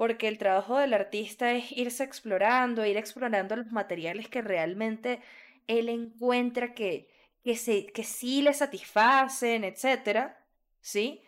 [0.00, 5.20] porque el trabajo del artista es irse explorando, ir explorando los materiales que realmente
[5.66, 7.10] él encuentra que,
[7.44, 10.42] que, se, que sí le satisfacen, etcétera,
[10.80, 11.20] ¿sí?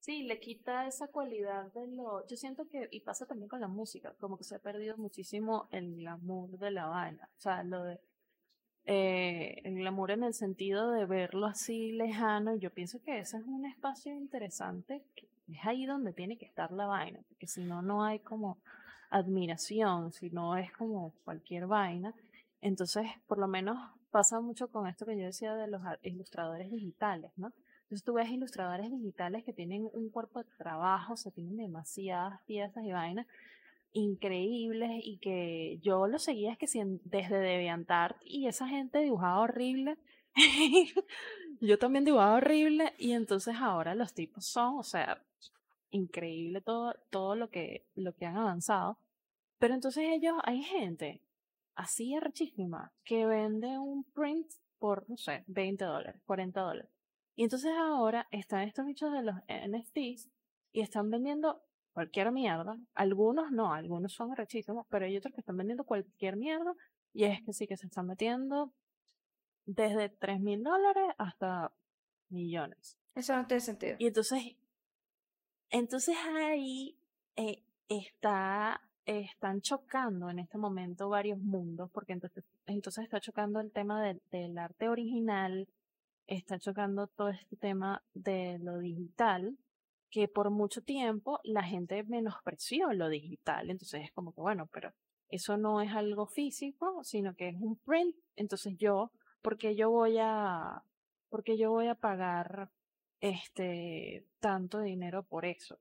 [0.00, 2.26] Sí, le quita esa cualidad de lo...
[2.26, 5.68] Yo siento que, y pasa también con la música, como que se ha perdido muchísimo
[5.70, 8.00] el glamour de la vaina, o sea, lo de...
[8.86, 13.44] Eh, el glamour en el sentido de verlo así lejano, yo pienso que ese es
[13.44, 15.04] un espacio interesante,
[15.48, 18.58] es ahí donde tiene que estar la vaina, porque si no, no hay como
[19.10, 22.14] admiración, si no es como cualquier vaina,
[22.60, 23.76] entonces por lo menos
[24.10, 27.52] pasa mucho con esto que yo decía de los ilustradores digitales, ¿no?
[27.82, 32.82] Entonces tú ves ilustradores digitales que tienen un cuerpo de trabajo, se tienen demasiadas piezas
[32.84, 33.26] y vainas
[33.92, 36.66] increíbles y que yo lo seguía es que
[37.04, 39.96] desde DeviantArt y esa gente dibujaba horrible.
[41.60, 45.22] yo también dibujaba horrible y entonces ahora los tipos son, o sea,
[45.90, 48.98] increíble todo, todo lo que, lo que han avanzado.
[49.58, 51.20] Pero entonces ellos, hay gente
[51.74, 54.46] así archísima que vende un print
[54.78, 56.90] por, no sé, 20 dólares, 40 dólares.
[57.36, 60.28] Y entonces ahora están estos bichos de los NFTs
[60.72, 61.62] y están vendiendo
[61.92, 62.78] cualquier mierda.
[62.94, 66.74] Algunos no, algunos son rechísimos, pero hay otros que están vendiendo cualquier mierda.
[67.12, 68.72] Y es que sí que se están metiendo
[69.66, 71.72] desde 3 mil dólares hasta
[72.28, 72.96] millones.
[73.14, 73.96] Eso no tiene sentido.
[73.98, 74.56] Y entonces,
[75.70, 76.98] entonces ahí
[77.36, 83.70] eh, está, están chocando en este momento varios mundos, porque entonces, entonces está chocando el
[83.70, 85.68] tema del arte original
[86.26, 89.56] está chocando todo este tema de lo digital,
[90.10, 93.70] que por mucho tiempo la gente menospreció lo digital.
[93.70, 94.92] Entonces es como que, bueno, pero
[95.28, 98.16] eso no es algo físico, sino que es un print.
[98.36, 99.10] Entonces yo,
[99.44, 100.82] porque yo voy a,
[101.28, 102.70] porque yo voy a pagar
[103.20, 105.78] este tanto dinero por eso?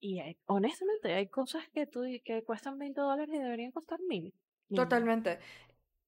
[0.00, 4.34] Y honestamente hay cosas que tú que cuestan 20 dólares y deberían costar mil.
[4.74, 5.38] Totalmente.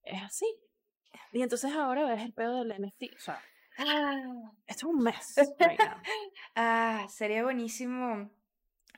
[0.03, 0.45] Es así.
[1.31, 3.15] Y entonces ahora ves el pedo del NFT.
[3.15, 3.41] O sea,
[3.77, 5.35] ah, esto es un mes.
[6.55, 8.29] ah, sería buenísimo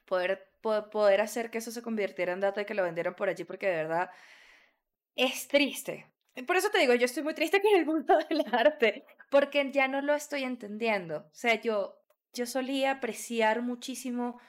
[0.06, 3.44] poder, poder hacer que eso se convirtiera en data y que lo vendieran por allí,
[3.44, 4.10] porque de verdad
[5.16, 6.08] es triste.
[6.46, 9.88] Por eso te digo, yo estoy muy triste con el mundo del arte, porque ya
[9.88, 11.18] no lo estoy entendiendo.
[11.18, 12.00] O sea, yo,
[12.34, 14.40] yo solía apreciar muchísimo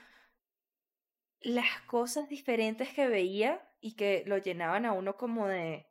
[1.41, 5.87] las cosas diferentes que veía y que lo llenaban a uno como de,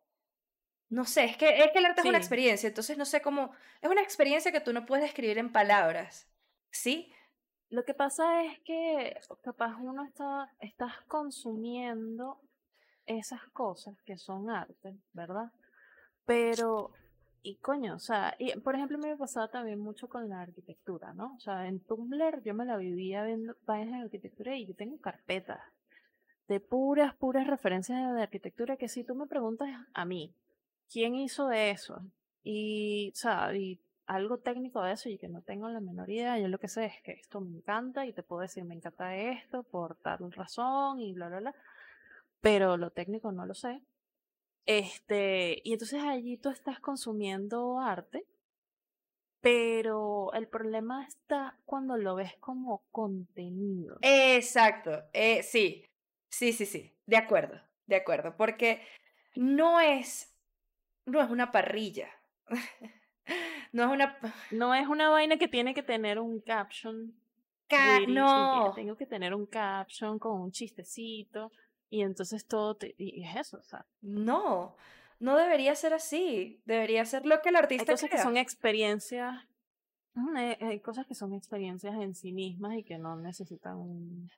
[0.90, 3.52] no sé, es que, es que el arte es una experiencia, entonces no sé cómo,
[3.82, 6.30] es una experiencia que tú no puedes describir en palabras,
[6.70, 7.12] ¿sí?
[7.70, 12.42] Lo que pasa es que capaz uno está, estás consumiendo
[13.06, 15.52] esas cosas que son arte, ¿verdad?
[16.30, 16.92] Pero,
[17.42, 21.34] y coño, o sea, y, por ejemplo, me pasaba también mucho con la arquitectura, ¿no?
[21.36, 25.00] O sea, en Tumblr yo me la vivía viendo páginas de arquitectura y yo tengo
[25.00, 25.60] carpetas
[26.48, 30.32] de puras, puras referencias de arquitectura que si tú me preguntas a mí,
[30.94, 32.00] quién hizo eso
[32.44, 36.38] y, o y algo técnico de eso y que no tengo la menor idea.
[36.38, 39.16] Yo lo que sé es que esto me encanta y te puedo decir me encanta
[39.16, 41.56] esto por tal razón y bla, bla, bla.
[42.40, 43.82] Pero lo técnico no lo sé.
[44.72, 48.24] Este, y entonces allí tú estás consumiendo arte,
[49.42, 53.98] pero el problema está cuando lo ves como contenido.
[54.04, 55.86] Exacto, eh, sí,
[56.30, 58.84] sí, sí, sí, de acuerdo, de acuerdo, porque
[59.34, 60.36] no es
[61.08, 62.08] no es una parrilla.
[63.74, 64.20] no es una...
[64.52, 67.16] No es una vaina que tiene que tener un caption.
[68.08, 68.72] no.
[68.76, 71.52] Tengo que tener un caption con un chistecito.
[71.90, 73.86] Y entonces todo y es eso, o sea.
[74.02, 74.76] No,
[75.20, 76.62] no debería ser así.
[76.66, 79.46] Debería ser lo que el artista Hay cosas que son experiencias.
[80.36, 84.30] Hay, cosas que son experiencias en sí mismas y que no necesitan un,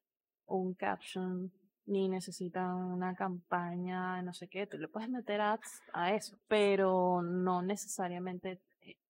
[0.45, 1.51] un caption
[1.85, 7.21] ni necesitan una campaña, no sé qué, tú le puedes meter ads a eso, pero
[7.21, 8.61] no necesariamente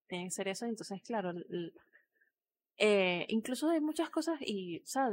[0.07, 0.65] tiene que ser eso.
[0.65, 1.33] Entonces, claro,
[2.77, 5.09] eh, incluso hay muchas cosas y, o sea,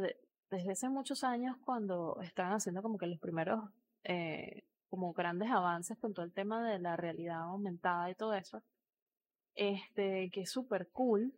[0.50, 3.70] desde hace muchos años cuando estaban haciendo como que los primeros,
[4.04, 8.62] eh, como grandes avances con todo el tema de la realidad aumentada y todo eso,
[9.54, 11.34] este, que es súper cool,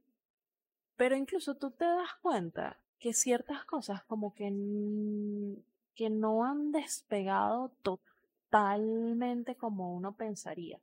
[0.96, 4.51] pero incluso tú te das cuenta que ciertas cosas como que
[5.94, 10.81] que no han despegado totalmente como uno pensaría.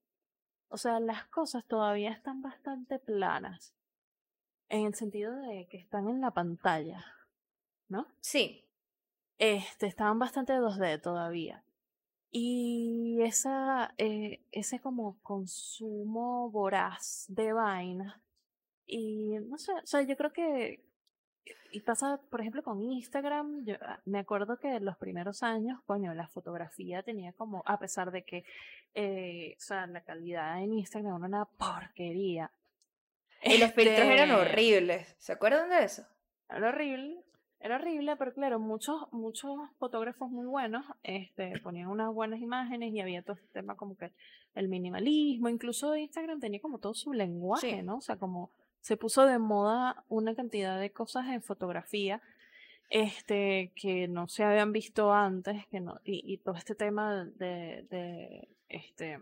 [0.69, 3.73] O sea, las cosas todavía están bastante planas,
[4.69, 7.03] en el sentido de que están en la pantalla,
[7.89, 8.07] ¿no?
[8.19, 8.63] Sí.
[9.37, 11.63] Este, estaban bastante 2D todavía.
[12.31, 18.21] Y esa, eh, ese como consumo voraz de vaina.
[18.85, 20.83] Y no sé, o sea, yo creo que,
[21.71, 25.81] y pasa, por ejemplo, con Instagram, yo ah, me acuerdo que en los primeros años,
[25.85, 28.45] coño, la fotografía tenía como, a pesar de que,
[28.93, 32.51] eh, o sea, la calidad en Instagram era una porquería.
[33.43, 35.15] Y los filtros eran Este, horribles.
[35.19, 36.05] ¿Se acuerdan de eso?
[36.49, 37.23] Era horrible,
[37.59, 42.99] era horrible, pero claro, muchos, muchos fotógrafos muy buenos este, ponían unas buenas imágenes y
[42.99, 44.11] había todo este tema como que
[44.53, 47.81] el minimalismo, incluso Instagram tenía como todo su lenguaje, Sí.
[47.83, 47.97] ¿no?
[47.97, 52.21] O sea, como se puso de moda una cantidad de cosas en fotografía
[52.89, 57.85] este, que no se habían visto antes, que no, y, y todo este tema de,
[57.89, 59.19] de este,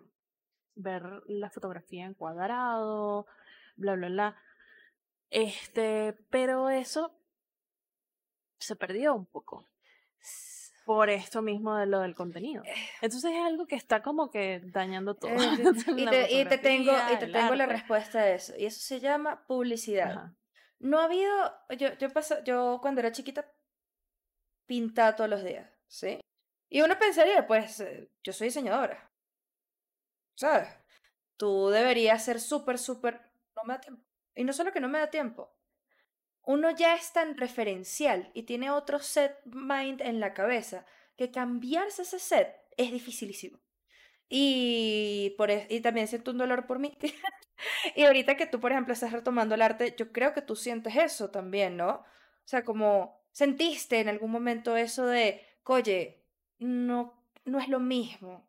[0.76, 3.26] ver la fotografía en cuadrado,
[3.76, 4.36] bla, bla, bla.
[5.32, 7.12] Este, pero eso
[8.60, 9.68] se perdió un poco
[10.86, 12.64] por esto mismo de lo del contenido.
[13.02, 15.32] Entonces es algo que está como que dañando todo.
[15.32, 15.36] Eh,
[15.98, 18.54] y, te, y te tengo, y te tengo la respuesta a eso.
[18.58, 20.12] Y eso se llama publicidad.
[20.12, 20.36] Ajá.
[20.80, 21.34] No ha habido,
[21.78, 23.50] yo, yo, paso, yo cuando era chiquita
[24.66, 26.20] pintaba todos los días, ¿sí?
[26.70, 29.12] Y uno pensaría, pues, eh, yo soy diseñadora,
[30.36, 30.70] ¿sabes?
[31.38, 33.22] Tú deberías ser súper, súper,
[33.56, 34.04] no me da tiempo.
[34.36, 35.56] Y no solo que no me da tiempo,
[36.46, 40.86] uno ya es tan referencial y tiene otro set mind en la cabeza
[41.18, 43.60] que cambiarse ese set es dificilísimo.
[44.30, 46.98] Y, por, e- y también siento un dolor por mí.
[47.96, 50.96] Y ahorita que tú, por ejemplo, estás retomando el arte, yo creo que tú sientes
[50.96, 51.90] eso también, ¿no?
[51.92, 52.06] O
[52.48, 56.24] sea, como sentiste en algún momento eso de, oye,
[56.60, 57.14] no,
[57.46, 58.48] no es lo mismo,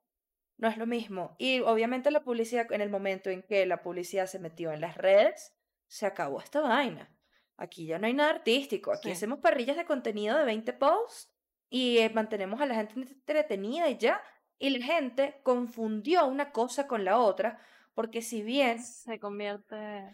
[0.59, 1.37] no es lo mismo.
[1.39, 4.97] Y obviamente la publicidad, en el momento en que la publicidad se metió en las
[4.97, 5.55] redes,
[5.89, 7.16] se acabó esta vaina.
[7.57, 9.13] Aquí ya no hay nada artístico, aquí Sí.
[9.13, 11.31] hacemos parrillas de contenido de 20 posts
[11.71, 14.23] y eh, mantenemos a la gente entretenida y ya.
[14.59, 17.59] Y la gente confundió una cosa con la otra,
[17.95, 20.11] porque si bien se convierte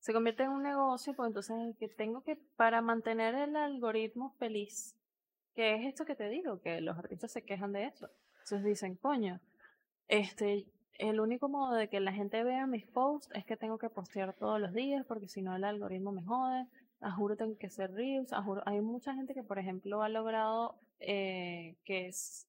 [0.00, 4.94] se convierte en un negocio, pues entonces que tengo que, para mantener el algoritmo feliz,
[5.54, 8.10] que es esto que te digo, que los artistas se quejan de eso.
[8.40, 9.40] Entonces dicen, coño,
[10.08, 10.66] este,
[10.98, 14.34] el único modo de que la gente vea mis posts es que tengo que postear
[14.34, 16.66] todos los días, porque si no el algoritmo me jode,
[17.04, 21.76] a tengo que hacer reels, a hay mucha gente que, por ejemplo, ha logrado eh,
[21.84, 22.48] que es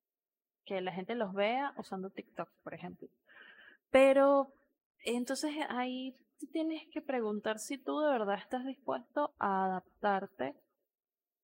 [0.66, 3.08] que la gente los vea usando TikTok, por ejemplo.
[3.92, 4.54] Pero
[5.04, 6.18] entonces ahí
[6.52, 10.56] tienes que preguntar si tú de verdad estás dispuesto a adaptarte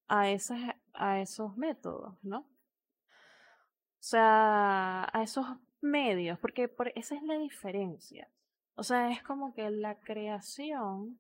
[0.08, 0.60] a, esas,
[0.94, 2.40] a esos métodos, ¿no?
[2.40, 5.46] O sea, a esos
[5.82, 8.28] medios, porque por, esa es la diferencia.
[8.76, 11.20] O sea, es como que la creación,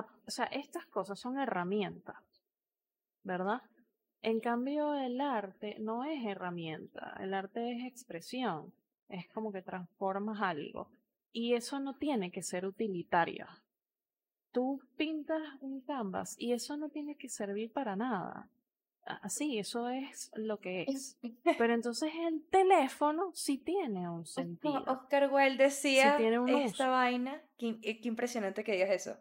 [0.00, 2.16] o sea, estas cosas son herramientas,
[3.22, 3.62] ¿verdad?
[4.22, 8.72] En cambio, el arte no es herramienta, el arte es expresión,
[9.08, 10.88] es como que transformas algo.
[11.32, 13.46] Y eso no tiene que ser utilitario.
[14.52, 18.48] Tú pintas un canvas y eso no tiene que servir para nada.
[19.04, 21.18] Así, eso es lo que es.
[21.58, 24.84] Pero entonces el teléfono sí tiene un sentido.
[24.86, 29.18] Oscar Wilde decía tiene esta vaina, qué, qué impresionante que digas eso.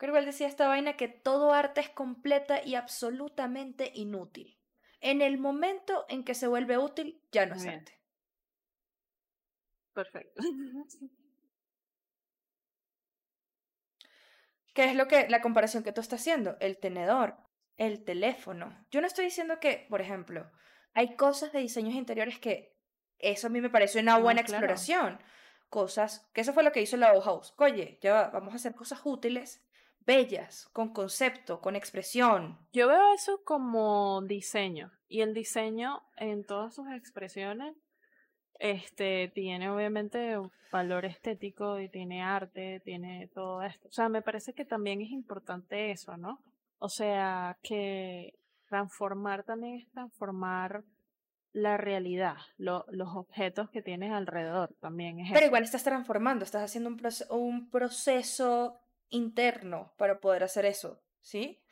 [0.00, 4.58] Wilde decía esta vaina que todo arte es completa y absolutamente inútil.
[5.00, 7.74] En el momento en que se vuelve útil, ya no es bien.
[7.74, 8.00] arte.
[9.94, 10.42] Perfecto.
[14.74, 16.56] ¿Qué es lo que la comparación que tú estás haciendo?
[16.60, 17.36] El tenedor,
[17.76, 18.86] el teléfono.
[18.90, 20.50] Yo no estoy diciendo que, por ejemplo,
[20.94, 22.76] hay cosas de diseños interiores que
[23.18, 24.66] eso a mí me pareció una No, buena claro.
[24.66, 25.18] exploración.
[25.68, 27.54] Cosas, que eso fue lo que hizo la Bauhaus.
[27.58, 29.65] Oye, ya va, vamos a hacer cosas útiles,
[30.06, 32.58] bellas, con concepto, con expresión.
[32.72, 34.92] Yo veo eso como diseño.
[35.08, 37.74] Y el diseño en todas sus expresiones
[38.58, 43.88] este tiene obviamente un valor estético y tiene arte, tiene todo esto.
[43.88, 46.42] O sea, me parece que también es importante eso, ¿no?
[46.78, 48.34] O sea, que
[48.68, 50.84] transformar también es transformar
[51.52, 55.46] la realidad, lo- los objetos que tienes alrededor también es Pero eso.
[55.46, 58.80] igual estás transformando, estás haciendo un, proce- un proceso
[59.10, 61.62] interno para poder hacer eso, ¿sí?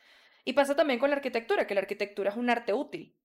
[0.45, 3.15] Y pasa también con la arquitectura, que la arquitectura es un arte útil.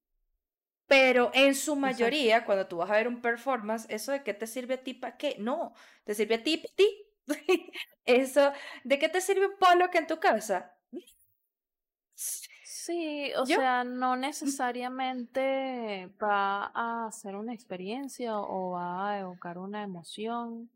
[0.86, 4.46] Pero en su mayoría, cuando tú vas a ver un performance, eso de qué te
[4.46, 5.72] sirve a ti para qué, no,
[6.04, 7.06] te sirve a ti para ti.
[8.04, 8.52] Eso,
[8.82, 10.76] ¿de qué te sirve un polo que en tu casa?
[12.62, 19.58] Sí, o Yo- sea, no necesariamente va a hacer una experiencia o va a evocar
[19.58, 20.70] una emoción.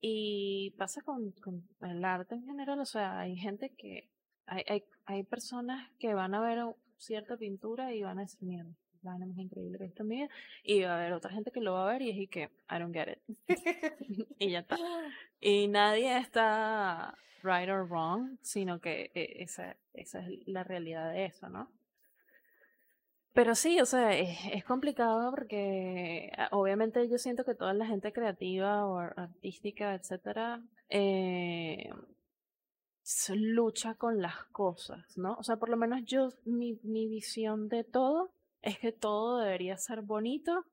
[0.00, 4.08] Y pasa con, con el arte en general, o sea, hay gente que,
[4.46, 6.64] hay, hay, hay personas que van a ver
[6.98, 8.70] cierta pintura y van a decir, mierda,
[9.02, 10.28] la más increíble que mi vida.
[10.62, 12.50] Y va a haber otra gente que lo va a ver y es y que,
[12.70, 13.38] I don't get it.
[14.38, 14.76] y ya está.
[15.40, 21.26] Y nadie está right or wrong, sino que eh, esa, esa es la realidad de
[21.26, 21.70] eso, ¿no?
[23.38, 28.12] Pero sí, o sea, es, complicado porque ah, obviamente yo siento que toda la gente
[28.12, 31.88] creativa o artística, etcétera, eh,
[33.28, 35.34] lucha con las cosas, ¿no?
[35.34, 39.76] O sea, por lo menos yo, mi, mi visión de todo es que todo debería
[39.76, 40.64] ser bonito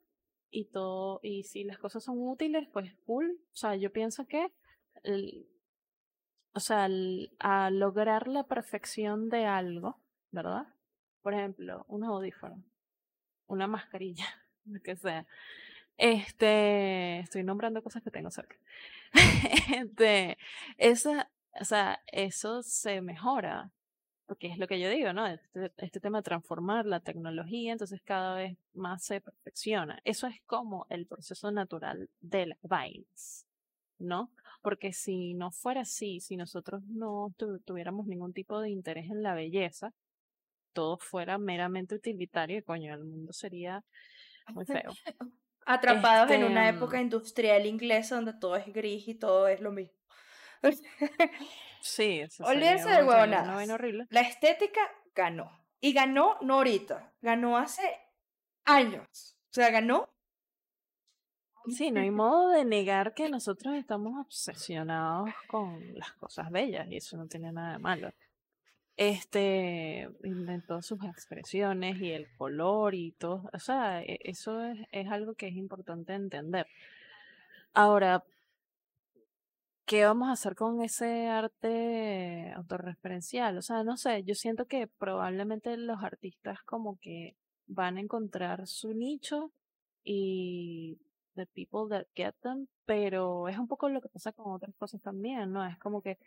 [0.50, 3.40] y todo, y si las cosas son útiles, pues cool.
[3.54, 4.48] O sea, yo pienso que,
[6.56, 6.90] o sea,
[7.38, 10.00] a lograr la perfección de algo,
[10.32, 10.66] ¿verdad?
[11.26, 12.64] Por ejemplo, un audífono,
[13.48, 14.28] una mascarilla,
[14.66, 15.26] lo que sea.
[15.98, 18.56] Este, estoy nombrando cosas que tengo cerca.
[19.76, 20.38] este,
[20.78, 23.72] esa, o sea, eso se mejora,
[24.28, 25.26] porque es lo que yo digo, ¿no?
[25.26, 30.00] Este, este, tema de transformar la tecnología, entonces cada vez más se perfecciona.
[30.04, 33.48] Eso es como el proceso natural de las vainas,
[33.98, 34.30] ¿no?
[34.62, 37.34] Porque si no fuera así, si nosotros no
[37.66, 39.92] tuviéramos ningún tipo de interés en la belleza,
[40.76, 43.84] todo fuera meramente utilitario, coño, el mundo sería
[44.54, 44.92] muy feo.
[45.66, 49.72] Atrapados en una este, época industrial inglesa donde todo es gris y todo es lo
[49.72, 49.98] mismo.
[51.82, 54.06] sí, Olvídense del horrible.
[54.10, 54.82] La estética
[55.16, 55.52] ganó.
[55.82, 57.82] Y ganó no ahorita, ganó hace
[58.66, 59.36] años.
[59.50, 60.10] O sea, ganó.
[61.68, 66.98] Sí, no hay modo de negar que nosotros estamos obsesionados con las cosas bellas y
[66.98, 68.12] eso no tiene nada de malo
[68.98, 74.80] este, en todas sus expresiones y el color y todo, o sea, e, eso es,
[74.92, 76.68] es algo que es importante entender.
[77.74, 78.24] Ahora,
[79.86, 83.58] ¿qué vamos a hacer con ese arte autorreferencial?
[83.58, 87.36] O sea, no sé, yo siento que probablemente los artistas como que
[87.68, 89.52] van a encontrar su nicho
[90.04, 90.98] y
[91.36, 95.02] the people that get them, pero es un poco lo que pasa con otras cosas
[95.02, 95.66] también, ¿no?
[95.66, 96.18] Es como que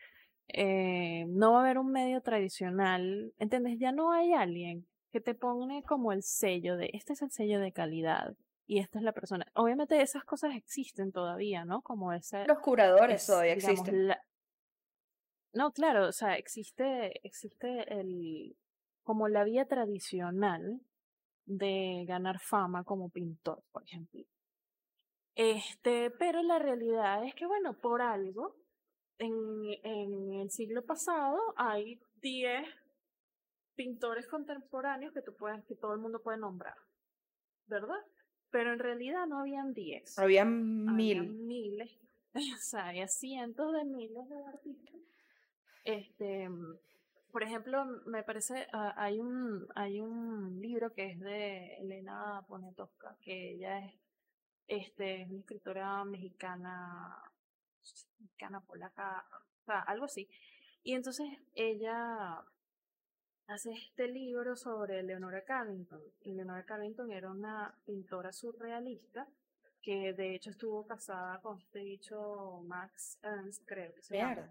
[0.48, 3.78] eh, no va a haber un medio tradicional, ¿entiendes?
[3.78, 7.60] Ya no hay alguien que te pone como el sello de, este es el sello
[7.60, 8.34] de calidad
[8.66, 9.46] y esta es la persona.
[9.54, 11.82] Obviamente esas cosas existen todavía, ¿no?
[11.82, 12.46] Como ese...
[12.46, 14.14] Los curadores todavía existen.
[15.54, 18.56] No, claro, o sea, existe, existe el,
[19.02, 20.80] como la vía tradicional
[21.46, 24.22] de ganar fama como pintor, por ejemplo.
[25.34, 28.54] Este, pero la realidad es que, bueno, por algo,
[29.18, 29.34] en,
[29.82, 32.66] en el siglo pasado hay 10
[33.74, 36.76] pintores contemporáneos que, tú puedes, que todo el mundo puede nombrar,
[37.66, 38.00] ¿verdad?
[38.50, 40.18] Pero en realidad no habían 10.
[40.18, 41.18] Habían mil.
[41.18, 41.98] Habían miles.
[42.34, 45.00] o sea, había cientos de miles de artistas.
[45.84, 46.48] Este,
[47.30, 53.16] por ejemplo, me parece, uh, hay, un, hay un libro que es de Elena Poniatowska,
[53.20, 53.94] que ella es
[54.66, 57.27] este, una escritora mexicana
[58.18, 59.26] mexicana, polaca,
[59.62, 60.28] o sea, algo así.
[60.82, 62.42] Y entonces ella
[63.48, 66.02] hace este libro sobre Leonora Carrington.
[66.22, 69.26] Y Leonora Carrington era una pintora surrealista
[69.82, 74.50] que de hecho estuvo casada con este dicho Max Ernst, creo que se llama.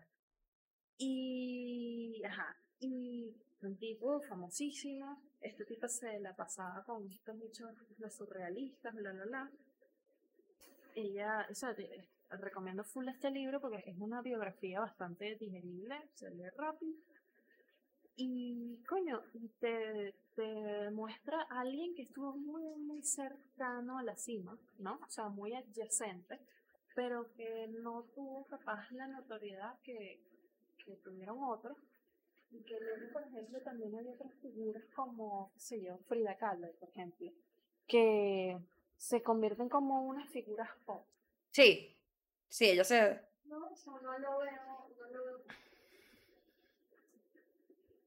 [0.97, 5.21] Y, ajá, y un tipo famosísimo.
[5.41, 7.69] Este tipo se la pasaba con estos dichos
[7.99, 9.51] los surrealistas, bla, bla, bla.
[10.95, 11.75] Ella, o sea,
[12.30, 16.95] recomiendo full este libro porque es una biografía bastante digerible, se lee rápido.
[18.15, 19.21] Y coño,
[19.59, 20.13] te,
[20.91, 24.99] muestra a alguien que estuvo muy, muy cercano a la cima, ¿no?
[25.05, 26.39] O sea, muy adyacente,
[26.95, 30.19] pero que no tuvo capaz la notoriedad que,
[30.84, 31.78] que tuvieron otros.
[32.49, 36.71] Y que luego, por ejemplo, también hay otras figuras como, qué sé yo, Frida Kahlo,
[36.80, 37.32] por ejemplo,
[37.88, 38.57] que
[38.97, 41.05] se convierten como unas figuras pop.
[41.51, 41.96] Sí,
[42.49, 43.21] Sí, ella se...
[43.45, 44.51] No, no lo veo,
[44.99, 45.43] no lo veo.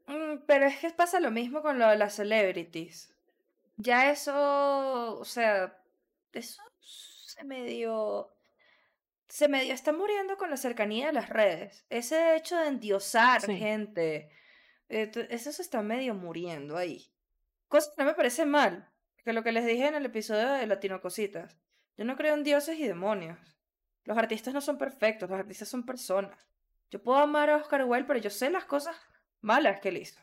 [0.07, 3.15] Mm, pero es que pasa lo mismo con lo de las celebrities.
[3.77, 5.79] Ya eso, o sea,
[6.33, 8.35] eso se medio...
[9.29, 11.87] Se medio está muriendo con la cercanía de las redes.
[11.89, 14.29] Ese hecho de endiosar gente,
[14.89, 17.13] eh, eso se está medio muriendo ahí.
[17.69, 18.91] Cosa que no me parece mal,
[19.25, 21.57] que lo que les dije en el episodio de Latino Cositas.
[21.97, 23.39] Yo no creo en dioses y demonios.
[24.11, 26.37] Los artistas no son perfectos, los artistas son personas.
[26.91, 28.97] Yo puedo amar a Oscar Wilde, pero yo sé las cosas
[29.41, 30.21] malas que él hizo.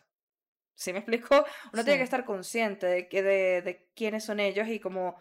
[0.73, 1.45] ¿Sí me explico?
[1.71, 5.15] Uno tiene que estar consciente de, que, de, de quiénes son ellos y como...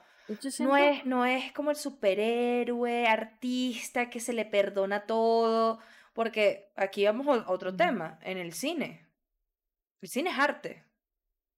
[0.59, 5.79] No, es, no es como el superhéroe, artista que se le perdona todo,
[6.13, 9.07] porque aquí vamos a otro tema, en el cine.
[10.01, 10.85] El cine es arte.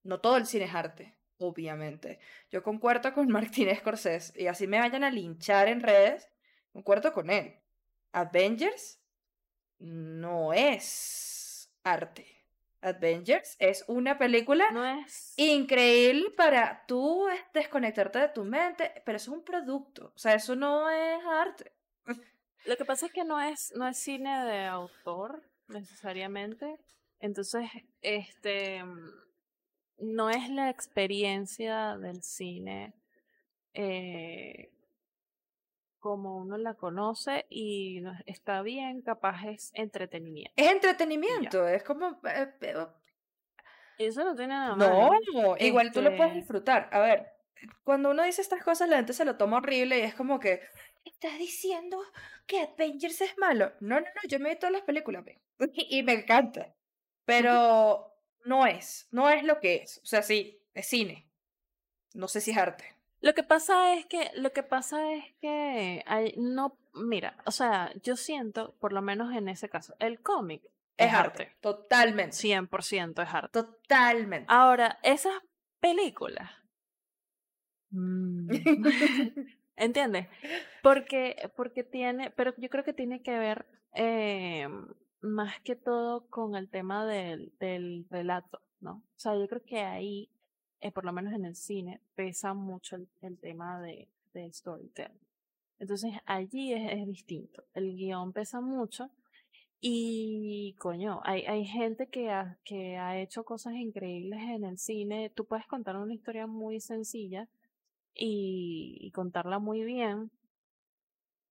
[0.03, 1.17] No todo el cine es arte.
[1.39, 2.19] obviamente.
[2.51, 6.29] Yo concuerdo con Martín Scorsese y así me vayan a linchar en redes,
[6.79, 7.57] concuerdo con él.
[8.13, 9.01] Avengers
[9.81, 12.27] no es arte.
[12.81, 15.35] Avengers es una película No es.
[15.37, 20.55] increíble para tú desconectarte de tu mente, pero eso es un producto, o sea, eso
[20.55, 21.73] no es arte.
[22.65, 26.77] Lo que pasa es que no es, no es cine de autor necesariamente.
[27.19, 27.69] Entonces,
[28.03, 28.85] este
[29.99, 32.95] no es la experiencia del cine
[33.75, 34.71] eh,
[35.99, 40.53] como uno la conoce y está bien, capaz es entretenimiento.
[40.57, 42.21] Es entretenimiento, es como...
[42.25, 42.87] eh,
[43.99, 45.57] Y eso no tiene nada No, malo.
[45.59, 46.89] igual tú lo puedes Este- disfrutar.
[46.93, 47.27] A ver,
[47.85, 50.61] cuando uno dice estas cosas, la gente se lo toma horrible y es como que,
[51.05, 51.99] ¿estás diciendo
[52.47, 53.73] que Avengers es malo?
[53.81, 55.25] No, no, no, yo me vi todas las películas
[55.75, 56.75] y me encanta.
[57.25, 59.99] Pero no es, no es lo que es.
[60.03, 61.29] O sea, sí, es cine.
[62.15, 62.95] No sé si es arte.
[63.21, 67.93] Lo que pasa es que, lo que pasa es que hay, no, mira, o sea,
[68.03, 70.63] yo siento, por lo menos en ese caso, el cómic
[70.97, 71.57] Es, arte.
[71.61, 72.37] Totalmente.
[72.37, 73.51] 100% es arte.
[73.53, 74.47] Totalmente.
[74.49, 75.35] Ahora, esas
[75.81, 76.51] películas.
[77.91, 78.49] mm,
[79.77, 80.27] ¿Entiendes?
[80.83, 84.69] Porque, porque tiene, pero yo creo que tiene que ver eh,
[85.21, 89.05] más que todo con el tema del, del relato, ¿no?
[89.17, 90.31] O sea, yo creo que ahí,
[90.81, 95.21] eh, por lo menos en el cine, pesa mucho el, el tema de, del storytelling.
[95.79, 97.65] Entonces allí es, es distinto.
[97.75, 99.11] El guion pesa mucho
[99.81, 105.31] y, coño, hay, hay gente que ha, que ha hecho cosas increíbles en el cine.
[105.31, 107.49] Tú puedes contar una historia muy sencilla
[108.15, 110.31] y, contarla muy bien.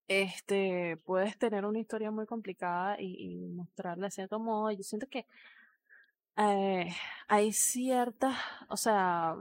[0.08, 4.70] Este, puedes tener una historia muy complicada y, y mostrarla de cierto modo.
[4.72, 5.26] Yo siento que
[6.38, 6.88] eh,
[7.26, 9.36] hay ciertas, o sea,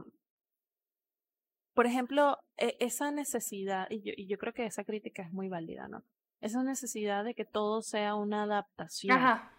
[1.73, 5.47] por ejemplo, e- esa necesidad, y yo, y yo creo que esa crítica es muy
[5.47, 6.03] válida, ¿no?
[6.41, 9.17] Esa necesidad de que todo sea una adaptación.
[9.17, 9.53] Ajá.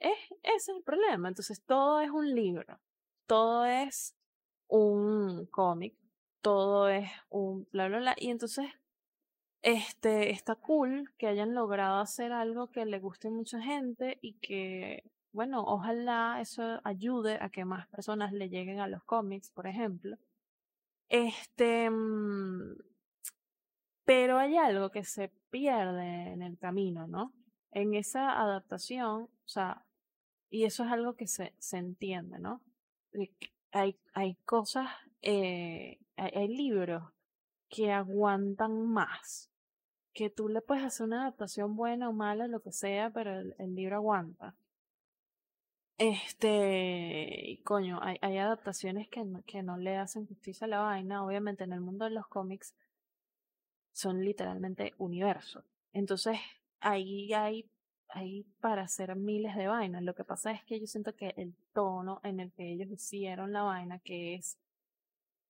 [0.00, 1.28] Es, ese es el problema.
[1.28, 2.80] Entonces, todo es un libro,
[3.26, 4.16] todo es
[4.68, 5.94] un cómic,
[6.40, 8.14] todo es un bla, bla, bla.
[8.18, 8.66] Y entonces,
[9.62, 14.34] este, está cool que hayan logrado hacer algo que le guste a mucha gente y
[14.40, 19.66] que, bueno, ojalá eso ayude a que más personas le lleguen a los cómics, por
[19.66, 20.16] ejemplo.
[21.08, 22.76] Este, mm,
[24.04, 27.32] pero hay algo que se pierde en el camino, ¿no?
[27.70, 29.84] En esa adaptación, o sea,
[30.50, 32.62] y eso es algo que se, se entiende, ¿no?
[33.72, 34.88] Hay, hay cosas,
[35.22, 37.04] eh, hay, libros
[37.68, 39.50] que aguantan más,
[40.12, 43.74] que tú le puedes hacer una adaptación buena o mala, lo que sea, pero el
[43.74, 44.54] libro aguanta.
[46.02, 51.24] Este, coño, hay, adaptaciones que no, que no le hacen justicia a la vaina.
[51.24, 52.74] Obviamente, en el mundo de los cómics
[53.92, 55.64] son literalmente universos.
[55.92, 56.40] Entonces,
[56.80, 57.70] ahí hay,
[58.08, 60.02] hay para hacer miles de vainas.
[60.02, 63.52] Lo que pasa es que yo siento que el tono en el que ellos hicieron
[63.52, 64.58] la vaina, que es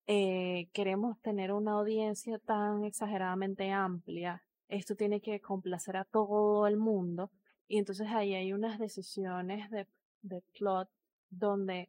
[0.07, 6.76] eh, queremos tener una audiencia tan exageradamente amplia, esto tiene que complacer a todo el
[6.76, 7.30] mundo.
[7.68, 9.86] Y entonces ahí hay unas decisiones de,
[10.23, 10.89] de plot
[11.31, 11.89] donde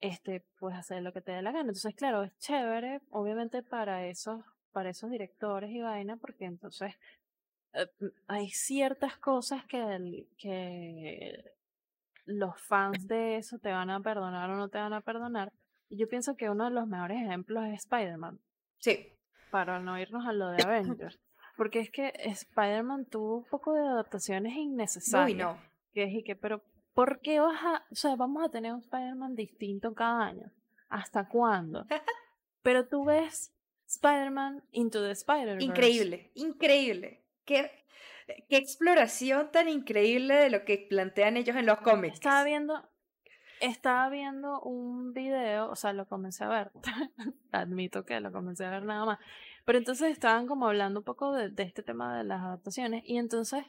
[0.00, 1.62] este puedes hacer lo que te dé la gana.
[1.68, 6.94] Entonces, claro, es chévere, obviamente, para esos, para esos directores y vaina, porque entonces
[7.72, 7.86] eh,
[8.26, 11.52] hay ciertas cosas que, que
[12.26, 15.52] los fans de eso te van a perdonar o no te van a perdonar.
[15.88, 18.38] Y yo pienso que uno de los mejores ejemplos es Spider-Man,
[18.78, 19.12] Sí.
[19.50, 21.18] para no irnos a lo de Avengers.
[21.56, 25.38] Porque es que Spider-Man tuvo un poco de adaptaciones Uy, innecesarias.
[25.38, 25.58] no.
[25.94, 26.60] Que que, pero
[26.96, 30.50] ¿por qué vas a, o sea, vamos a tener un Spider-Man distinto cada año?
[30.88, 31.86] ¿Hasta cuándo?
[32.62, 33.54] Pero tú ves
[33.86, 35.62] Spider-Man Into the Spider-Verse.
[35.62, 37.22] Increíble, increíble.
[37.44, 37.70] Qué,
[38.48, 42.14] qué exploración tan increíble de lo que plantean ellos en los cómics.
[42.14, 42.88] Estaba viendo,
[43.60, 46.72] estaba viendo un video, o sea, lo comencé a ver.
[47.52, 49.18] Admito que lo comencé a ver nada más.
[49.66, 53.02] Pero entonces estaban como hablando un poco de, de este tema de las adaptaciones.
[53.04, 53.66] Y entonces,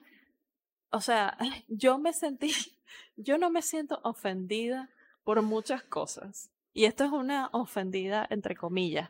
[0.92, 2.52] o sea, yo me sentí,
[3.16, 4.90] yo no me siento ofendida
[5.24, 6.50] por muchas cosas.
[6.74, 9.10] Y esto es una ofendida entre comillas.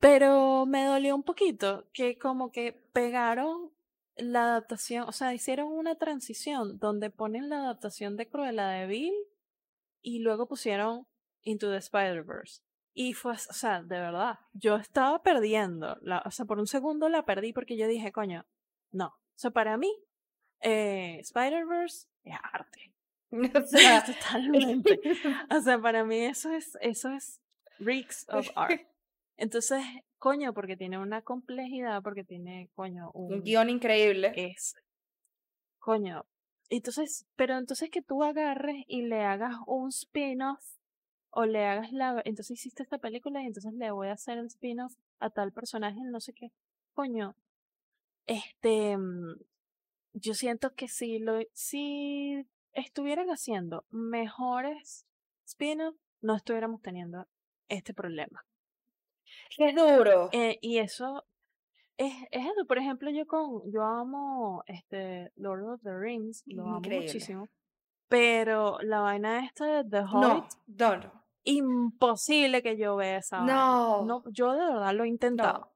[0.00, 3.70] Pero me dolió un poquito que como que pegaron
[4.16, 9.14] la adaptación, o sea, hicieron una transición donde ponen la adaptación de Cruella de Vil
[10.02, 11.06] y luego pusieron
[11.42, 12.62] Into the Spider-Verse.
[12.94, 17.08] Y fue, o sea, de verdad, yo estaba perdiendo, la, o sea, por un segundo
[17.08, 18.44] la perdí porque yo dije, coño,
[18.90, 19.06] no.
[19.06, 19.92] O sea, para mí,
[20.60, 22.92] eh, Spider-Verse es arte.
[23.54, 25.00] O sea, Totalmente.
[25.50, 27.40] O sea, para mí eso es, eso es
[27.78, 28.80] Reeks of Art.
[29.36, 29.84] Entonces,
[30.18, 33.42] coño, porque tiene una complejidad, porque tiene, coño, Un un...
[33.42, 34.32] guion increíble.
[34.34, 34.74] Es,
[35.78, 36.24] coño.
[36.70, 40.62] Entonces, pero entonces que tú agarres y le hagas un spin-off
[41.30, 42.20] o le hagas la...
[42.24, 46.00] Entonces hiciste esta película y entonces le voy a hacer el spin-off a tal personaje,
[46.02, 46.50] no sé qué.
[46.92, 47.36] Coño,
[48.26, 48.96] este...
[50.12, 51.38] Yo siento que si lo...
[51.52, 55.06] Si estuvieran haciendo mejores
[55.46, 57.26] spin-off, no estuviéramos teniendo
[57.68, 58.44] este problema.
[59.56, 60.28] Es duro.
[60.32, 61.24] Eh, y eso
[61.96, 62.66] es, es eso.
[62.66, 67.06] Por ejemplo, yo con yo amo este Lord of the Rings, lo amo Increíble.
[67.06, 67.48] muchísimo.
[68.08, 71.24] Pero la vaina esta de The Hobbit, no, no.
[71.44, 73.54] imposible que yo vea esa vaina.
[73.54, 74.04] No.
[74.04, 75.58] No, yo de verdad lo he intentado.
[75.58, 75.72] No.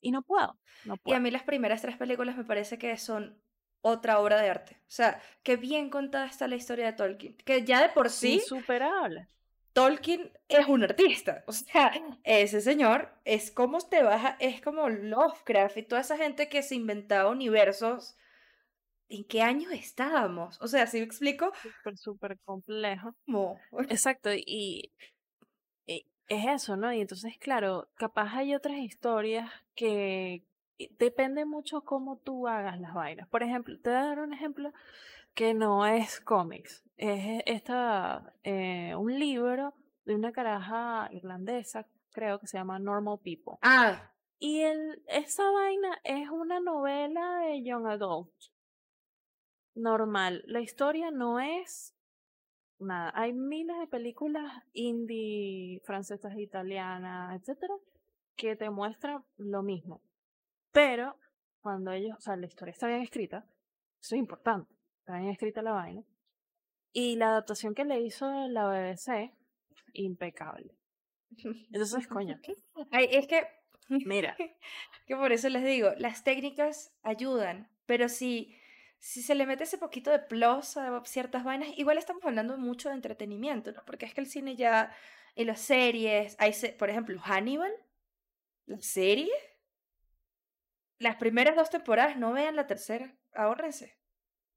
[0.00, 0.58] Y no puedo.
[0.84, 3.40] No Y a mí las primeras tres películas me parece que son
[3.84, 4.76] otra obra de arte.
[4.80, 7.36] O sea, que bien contada está la historia de Tolkien.
[7.44, 9.28] Que ya de por sí, Insuperable.
[9.74, 11.44] Tolkien es un artista.
[11.46, 11.92] O sea,
[12.24, 16.76] ese señor es como te baja, es como Lovecraft y toda esa gente que se
[16.76, 18.16] inventaba universos.
[19.10, 20.58] ¿En qué años estábamos?
[20.62, 23.14] O sea, si me explico, Súper, súper complejo.
[23.90, 24.92] Exacto, y,
[25.86, 26.90] y es eso, ¿no?
[26.90, 30.42] Y entonces, claro, capaz hay otras historias que
[30.98, 33.28] depende mucho cómo tú hagas las vainas.
[33.28, 34.72] Por ejemplo, te voy a dar un ejemplo
[35.34, 42.46] que no es cómics, es esta, eh, un libro de una caraja irlandesa, creo que
[42.46, 43.54] se llama Normal People.
[43.62, 48.32] Ah, Y el, esa vaina es una novela de Young Adult.
[49.74, 50.44] Normal.
[50.46, 51.96] La historia no es
[52.78, 53.10] nada.
[53.14, 57.74] Hay miles de películas indie, francesas, italianas, etcétera,
[58.36, 60.00] que te muestran lo mismo.
[60.74, 61.16] Pero
[61.62, 63.46] cuando ellos, o sea, la historia está bien escrita,
[64.02, 64.70] eso es importante.
[65.00, 66.02] Está bien escrita la vaina.
[66.92, 69.32] Y la adaptación que le hizo la BBC,
[69.94, 70.72] impecable.
[71.72, 72.40] Entonces, coño,
[72.90, 73.46] ay, es que
[73.88, 74.36] mira,
[75.06, 78.56] que por eso les digo, las técnicas ayudan, pero si,
[78.98, 82.88] si se le mete ese poquito de plus a ciertas vainas, igual estamos hablando mucho
[82.90, 83.84] de entretenimiento, ¿no?
[83.86, 84.92] Porque es que el cine ya,
[85.36, 87.72] y las series, hay, se- por ejemplo, Hannibal,
[88.66, 89.30] la serie,
[90.98, 93.98] las primeras dos temporadas, no vean la tercera, ahórrense.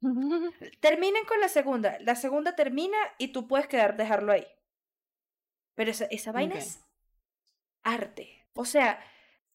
[0.79, 4.47] Terminen con la segunda, la segunda termina y tú puedes quedar, dejarlo ahí.
[5.75, 6.83] Pero esa, esa vaina es
[7.83, 8.45] arte.
[8.53, 8.99] O sea,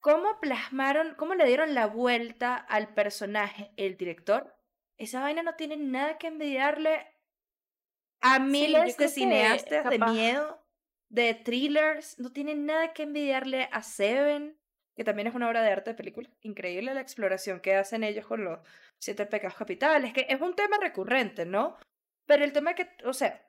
[0.01, 4.55] cómo plasmaron, cómo le dieron la vuelta al personaje el director.
[4.99, 7.07] Esa vaina no tiene nada que envidiarle
[8.21, 10.65] a miles de cineastas de miedo,
[11.09, 12.19] de thrillers.
[12.19, 14.57] No tiene nada que envidiarle a Seven,
[14.95, 16.29] que también es una obra de arte de película.
[16.43, 18.61] Increíble la exploración que hacen ellos con los
[18.99, 21.77] siete pecados capitales, que es un tema recurrente, ¿no?
[22.27, 23.47] Pero el tema que, o sea,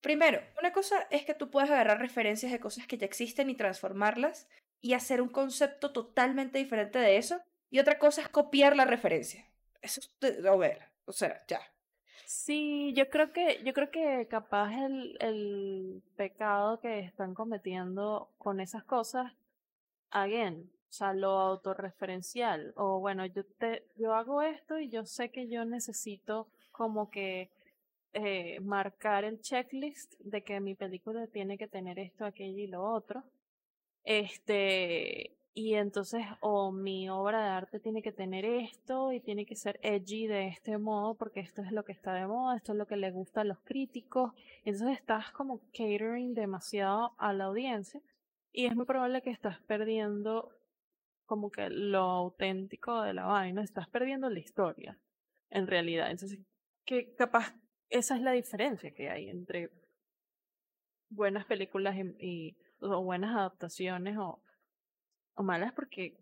[0.00, 3.56] primero, una cosa es que tú puedes agarrar referencias de cosas que ya existen y
[3.56, 4.48] transformarlas
[4.80, 7.40] y hacer un concepto totalmente diferente de eso.
[7.70, 9.46] Y otra cosa es copiar la referencia.
[9.80, 10.92] Eso es de novela.
[11.06, 11.60] O sea, ya.
[12.26, 18.60] Sí, yo creo que, yo creo que capaz el, el pecado que están cometiendo con
[18.60, 19.32] esas cosas,
[20.12, 25.30] again, o sea, lo autorreferencial, o bueno, yo te, yo hago esto y yo sé
[25.30, 27.50] que yo necesito como que
[28.12, 32.84] eh, marcar el checklist de que mi película tiene que tener esto, aquello y lo
[32.84, 33.24] otro.
[34.04, 39.56] Este, y entonces, o mi obra de arte tiene que tener esto y tiene que
[39.56, 42.78] ser edgy de este modo porque esto es lo que está de moda, esto es
[42.78, 44.32] lo que le gusta a los críticos.
[44.64, 48.00] Entonces estás como catering demasiado a la audiencia
[48.52, 50.50] y es muy probable que estás perdiendo
[51.26, 54.98] como que lo auténtico de la vaina, estás perdiendo la historia
[55.50, 56.10] en realidad.
[56.10, 56.38] Entonces,
[56.84, 57.54] que capaz
[57.88, 59.70] esa es la diferencia que hay entre
[61.08, 64.42] buenas películas y, o buenas adaptaciones o,
[65.34, 66.18] o malas porque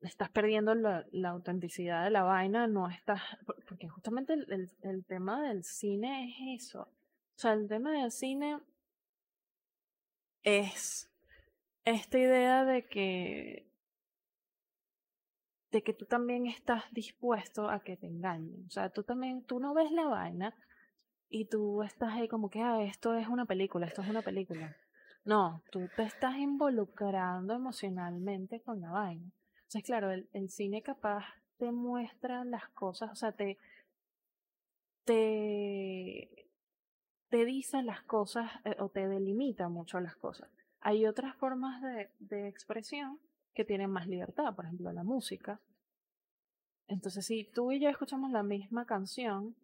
[0.00, 4.70] estás perdiendo la, la autenticidad de la vaina, no estás, por- porque justamente el, el,
[4.82, 6.82] el tema del cine es eso.
[6.82, 8.58] O sea, el tema del cine
[10.42, 11.09] es
[11.84, 13.70] esta idea de que
[15.70, 18.64] de que tú también estás dispuesto a que te engañen.
[18.66, 20.54] O sea, tú también, tú no ves la vaina
[21.28, 24.76] y tú estás ahí como que, ah, esto es una película, esto es una película.
[25.24, 29.30] No, tú te estás involucrando emocionalmente con la vaina.
[29.54, 31.24] Entonces, claro, el, el cine capaz
[31.58, 33.58] te muestra las cosas, o sea, te,
[35.04, 36.48] te,
[37.28, 40.48] te dice las cosas eh, o te delimita mucho las cosas.
[40.80, 43.18] Hay otras formas de, de expresión
[43.54, 45.60] que tienen más libertad, por ejemplo, la música.
[46.88, 49.54] Entonces, si tú y yo escuchamos la misma canción,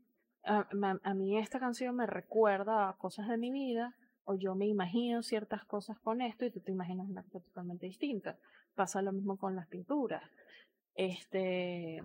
[0.45, 3.95] a, a- a mí esta canción me recuerda a cosas de mi vida,
[4.25, 7.87] o yo me imagino ciertas cosas con esto y tú te imaginas una cosa totalmente
[7.87, 8.39] distinta.
[8.75, 10.23] Pasa lo mismo con las pinturas,
[10.95, 12.03] este,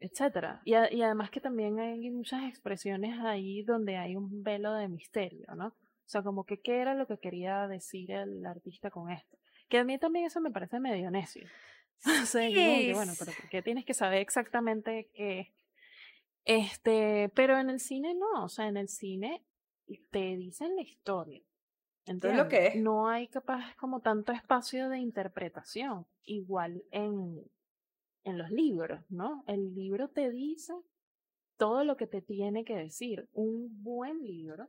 [0.00, 0.62] etcétera.
[0.64, 5.46] Y, y además que también hay muchas expresiones ahí donde hay un velo de misterio,
[5.56, 5.74] ¿no?
[6.12, 9.38] O sea, como que qué era lo que quería decir el artista con esto.
[9.70, 11.48] Que a mí también eso me parece medio necio.
[12.22, 15.54] o sea, que, bueno, pero qué tienes que saber exactamente qué.
[16.44, 19.42] Este, pero en el cine no, o sea, en el cine
[20.10, 21.40] te dicen la historia.
[22.04, 27.42] Entonces, lo que no hay capaz como tanto espacio de interpretación, igual en,
[28.24, 29.44] en los libros, ¿no?
[29.46, 30.74] El libro te dice
[31.56, 33.30] todo lo que te tiene que decir.
[33.32, 34.68] Un buen libro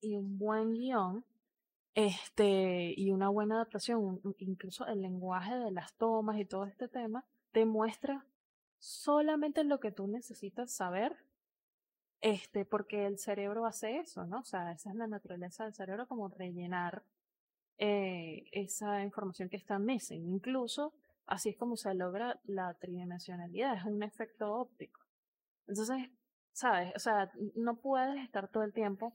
[0.00, 1.24] y un buen guion,
[1.94, 7.24] este, y una buena adaptación, incluso el lenguaje de las tomas y todo este tema,
[7.52, 8.26] te muestra
[8.78, 11.16] solamente lo que tú necesitas saber
[12.20, 14.40] este, porque el cerebro hace eso, ¿no?
[14.40, 17.02] O sea, esa es la naturaleza del cerebro, como rellenar
[17.78, 20.26] eh, esa información que está missing.
[20.26, 20.94] Incluso,
[21.26, 25.00] así es como se logra la tridimensionalidad, es un efecto óptico.
[25.66, 26.10] Entonces,
[26.52, 26.92] ¿sabes?
[26.96, 29.14] O sea, no puedes estar todo el tiempo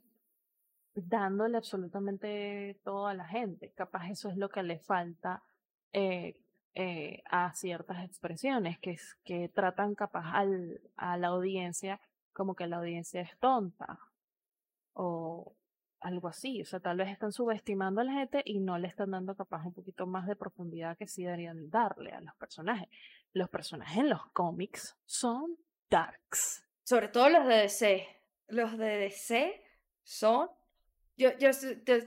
[0.93, 3.71] dándole absolutamente todo a la gente.
[3.73, 5.43] Capaz eso es lo que le falta
[5.93, 6.39] eh,
[6.73, 11.99] eh, a ciertas expresiones que, que tratan capaz al, a la audiencia
[12.33, 13.99] como que la audiencia es tonta
[14.93, 15.55] o
[15.99, 16.61] algo así.
[16.61, 19.65] O sea, tal vez están subestimando a la gente y no le están dando capaz
[19.65, 22.89] un poquito más de profundidad que sí deberían darle a los personajes.
[23.33, 25.57] Los personajes en los cómics son
[25.89, 26.65] darks.
[26.83, 28.07] Sobre todo los de DC.
[28.47, 29.61] Los de DC
[30.03, 30.49] son...
[31.17, 31.49] Yo, yo,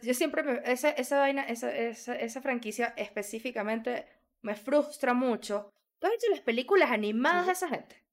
[0.02, 4.06] yo, siempre me, esa, esa vaina, esa, esa, esa franquicia específicamente
[4.42, 5.70] me frustra mucho.
[5.98, 8.04] ¿Tú has hecho las películas animadas de esa gente?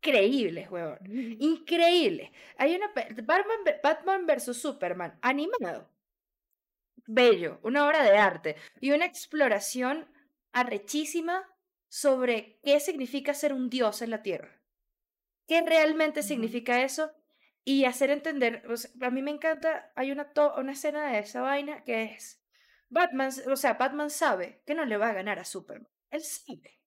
[0.00, 0.98] increíbles, weón.
[1.40, 2.30] Increíbles.
[2.56, 2.88] Hay una
[3.24, 5.88] Batman, Batman vs Superman animado.
[7.06, 10.06] Bello, una obra de arte y una exploración
[10.52, 11.46] arrechísima
[11.88, 14.60] sobre qué significa ser un dios en la Tierra.
[15.46, 17.10] ¿Qué realmente significa eso?
[17.68, 18.62] Y hacer entender,
[19.02, 22.42] a mí me encanta, hay una, una escena de esa vaina que es,
[22.88, 25.86] Batman, o sea, Batman sabe que no le va a ganar a Superman.
[26.10, 26.80] Él sabe.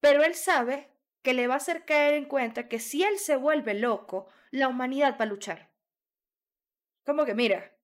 [0.00, 3.36] Pero él sabe que le va a hacer caer en cuenta que si él se
[3.36, 5.70] vuelve loco, la humanidad va a luchar.
[7.04, 7.76] Como que mira,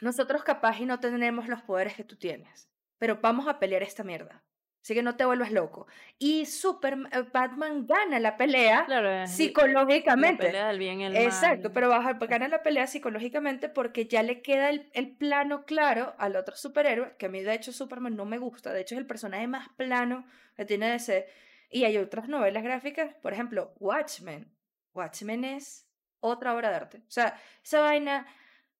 [0.00, 2.68] nosotros capaz y no tenemos los poderes que tú tienes,
[2.98, 4.42] pero vamos a pelear esta mierda.
[4.82, 5.86] Así que no te vuelvas loco.
[6.18, 8.84] Y Superman, eh, Batman gana la pelea
[9.28, 10.42] psicológicamente.
[10.42, 14.42] La pelea del bien y el Exacto, pero gana la pelea psicológicamente porque ya le
[14.42, 18.24] queda el, el, plano claro al otro superhéroe, que a mí de hecho Superman no
[18.24, 20.26] me gusta, de hecho es el personaje más plano
[20.56, 21.28] que tiene ese
[21.72, 24.52] y hay otras novelas gráficas, por ejemplo, Watchmen.
[24.92, 25.88] Watchmen es
[26.20, 26.98] otra obra de arte.
[26.98, 28.26] O sea, esa vaina,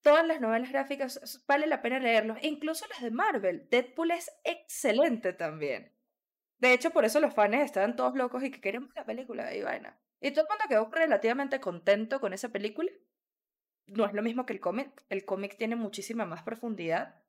[0.03, 3.69] todas las novelas gráficas vale la pena leerlos, incluso las de Marvel.
[3.71, 5.93] Deadpool es excelente también.
[6.59, 9.65] De hecho, por eso los fans estaban todos locos y que queremos la película de
[9.65, 9.99] vaina.
[10.21, 12.91] Y todo el mundo quedó relativamente contento con esa película.
[13.87, 15.05] No es lo mismo que el cómic.
[15.09, 17.23] El cómic tiene muchísima más profundidad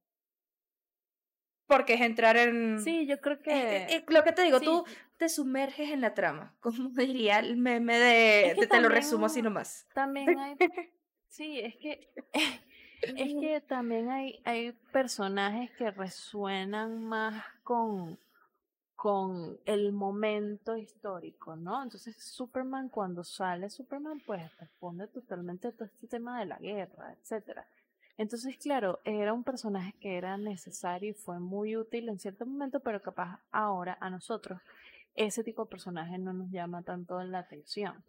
[1.66, 2.80] porque es entrar en...
[2.84, 4.04] Sí, yo creo que...
[4.08, 4.86] lo que te digo, tú
[5.18, 8.68] te sumerges en la trama, como diría el meme de...
[8.68, 9.88] te lo resumo así nomás.
[9.94, 10.56] También hay...
[11.34, 12.10] sí, es que...
[13.04, 18.18] Es que también hay, hay personajes que resuenan más con,
[18.96, 21.84] con el momento histórico, ¿no?
[21.84, 27.12] Entonces Superman, cuando sale Superman, pues responde totalmente a todo este tema de la guerra,
[27.20, 27.68] etcétera.
[28.18, 32.80] Entonces, claro, era un personaje que era necesario y fue muy útil en cierto momento,
[32.80, 34.62] pero capaz ahora a nosotros
[35.16, 38.04] ese tipo de personaje no nos llama tanto la atención.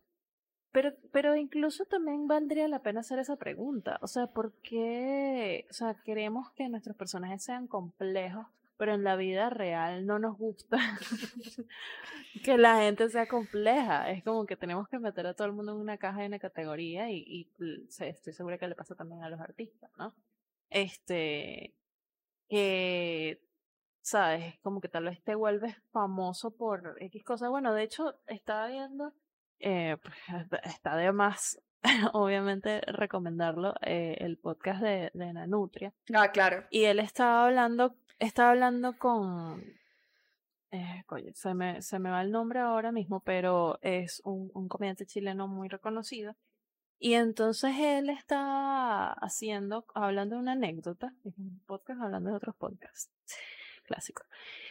[0.74, 3.98] Pero, pero incluso también valdría la pena hacer esa pregunta.
[4.02, 5.66] O sea, ¿por qué?
[5.70, 8.46] O sea, queremos que nuestros personajes sean complejos
[8.76, 10.78] pero en la vida real no nos gusta
[12.44, 14.10] que la gente sea compleja.
[14.10, 16.38] Es como que tenemos que meter a todo el mundo en una caja y una
[16.38, 17.48] categoría y, y
[18.00, 20.12] estoy segura que le pasa también a los artistas, ¿no?
[20.70, 21.74] Este,
[22.48, 23.40] que,
[24.00, 24.58] ¿sabes?
[24.60, 27.50] Como que tal vez te vuelves famoso por X cosas.
[27.50, 29.12] Bueno, de hecho, estaba viendo,
[29.60, 30.16] eh, pues,
[30.64, 31.60] está de más
[32.12, 35.92] obviamente recomendarlo, eh, el podcast de, de Nanutria.
[36.14, 36.64] Ah, claro.
[36.70, 39.62] Y él estaba hablando estaba hablando con.
[40.70, 45.06] Eh, se me, se me va el nombre ahora mismo, pero es un, un comediante
[45.06, 46.34] chileno muy reconocido.
[46.98, 52.56] Y entonces él está haciendo, hablando de una anécdota, es un podcast hablando de otros
[52.56, 53.10] podcasts
[53.84, 54.26] clásicos.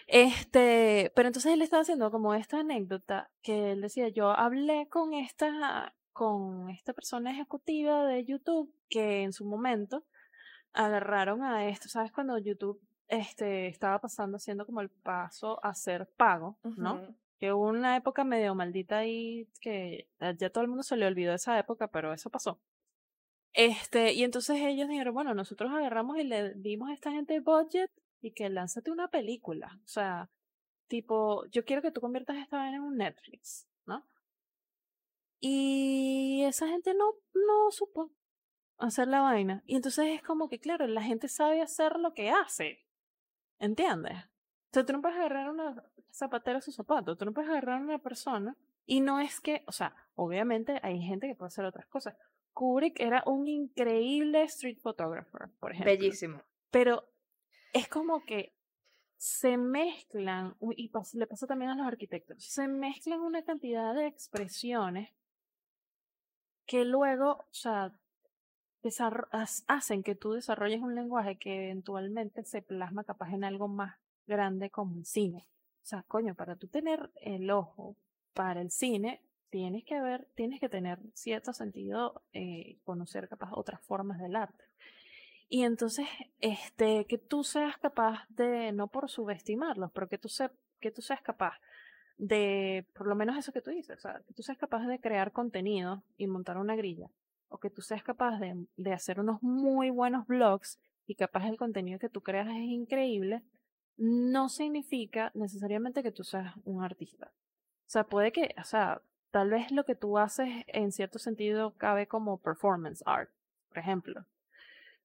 [0.07, 5.13] Este, pero entonces él estaba haciendo como esta anécdota que él decía, yo hablé con
[5.13, 10.03] esta, con esta persona ejecutiva de YouTube que en su momento
[10.73, 12.11] agarraron a esto, ¿sabes?
[12.11, 17.15] Cuando YouTube este, estaba pasando, haciendo como el paso a ser pago, ¿no?
[17.39, 20.07] Que hubo una época medio maldita ahí, que
[20.37, 22.59] ya todo el mundo se le olvidó esa época, pero eso pasó.
[23.53, 27.91] Este, y entonces ellos dijeron, bueno, nosotros agarramos y le dimos a esta gente budget
[28.23, 29.79] y que lánzate una película.
[29.83, 30.29] O sea,
[30.87, 34.05] tipo, yo quiero que tú conviertas esta vaina en un Netflix, ¿no?
[35.39, 38.11] Y esa gente no, no supo
[38.77, 39.63] hacer la vaina.
[39.65, 42.79] Y entonces es como que, claro, la gente sabe hacer lo que hace.
[43.59, 44.17] ¿Entiendes?
[44.17, 47.79] O sea, tú no puedes agarrar una zapatera a su zapato, tú no puedes agarrar
[47.79, 48.55] a una persona.
[48.85, 52.15] Y no es que, o sea, obviamente hay gente que puede hacer otras cosas.
[52.53, 55.91] Kubrick era un increíble street photographer, por ejemplo.
[55.91, 56.41] Bellísimo.
[56.71, 57.12] Pero
[57.73, 58.53] es como que
[59.17, 65.09] se mezclan, y le pasa también a los arquitectos, se mezclan una cantidad de expresiones
[66.65, 67.93] que luego, o sea,
[69.67, 73.97] hacen que tú desarrolles un lenguaje que eventualmente se plasma capaz en algo más
[74.27, 75.47] grande como el cine.
[75.83, 77.95] O sea, coño, para tú tener el ojo
[78.33, 83.81] para el cine, tienes que ver, tienes que tener cierto sentido, eh, conocer capaz otras
[83.81, 84.63] formas del arte.
[85.53, 86.07] Y entonces,
[86.39, 90.27] este, que tú seas capaz de, no por subestimarlos, pero que tú,
[90.79, 91.59] que tú seas capaz
[92.17, 94.99] de, por lo menos eso que tú dices, o sea, que tú seas capaz de
[94.99, 97.11] crear contenido y montar una grilla,
[97.49, 101.57] o que tú seas capaz de, de hacer unos muy buenos blogs y capaz el
[101.57, 103.43] contenido que tú creas es increíble,
[103.95, 107.31] no significa necesariamente que tú seas un artista.
[107.85, 111.75] O sea, puede que, o sea, tal vez lo que tú haces en cierto sentido
[111.77, 113.29] cabe como performance art,
[113.69, 114.25] por ejemplo.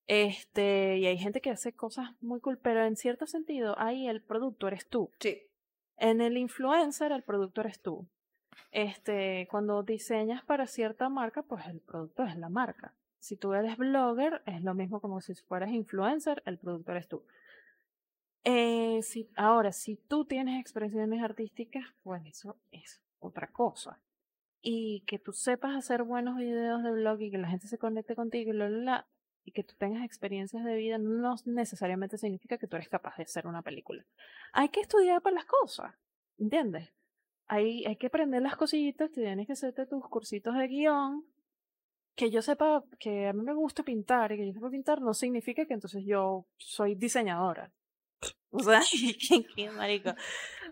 [0.08, 4.22] Este, y hay gente que hace cosas muy cool, pero en cierto sentido ahí el
[4.22, 5.10] producto eres tú.
[5.20, 5.42] Sí.
[5.98, 8.08] En el influencer el producto eres tú.
[8.72, 12.94] Este, cuando diseñas para cierta marca, pues el producto es la marca.
[13.18, 17.24] Si tú eres blogger, es lo mismo como si fueras influencer, el producto eres tú.
[18.44, 24.00] Eh, si, ahora, si tú tienes expresiones artísticas, pues eso es otra cosa
[24.60, 28.14] y que tú sepas hacer buenos videos de blog y que la gente se conecte
[28.14, 29.06] contigo y, la,
[29.48, 33.22] y que tú tengas experiencias de vida no necesariamente significa que tú eres capaz de
[33.22, 34.04] hacer una película.
[34.52, 35.94] Hay que estudiar para las cosas,
[36.36, 36.92] ¿entiendes?
[37.46, 41.24] Hay, hay que aprender las cosillitas, tienes que hacerte tus cursitos de guion.
[42.14, 45.14] Que yo sepa que a mí me gusta pintar y que yo sepa pintar no
[45.14, 47.72] significa que entonces yo soy diseñadora.
[48.50, 48.80] O sea,
[49.54, 50.08] qué marico.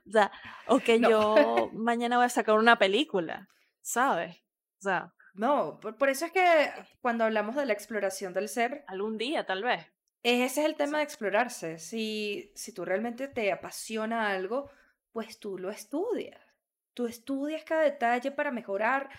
[0.06, 0.32] O sea,
[0.66, 3.48] o que yo mañana voy a sacar una película.
[3.86, 4.36] ¿sabes?
[4.78, 5.12] O sea.
[5.36, 6.70] No, por, eso es que
[7.00, 8.84] cuando hablamos de la exploración del ser.
[8.86, 9.86] Algún día, tal vez.
[10.22, 11.78] Ese es el tema de explorarse.
[11.78, 14.70] Si, si tú realmente te apasiona algo,
[15.12, 16.40] pues tú lo estudias.
[16.94, 19.10] Tú estudias cada detalle para mejorar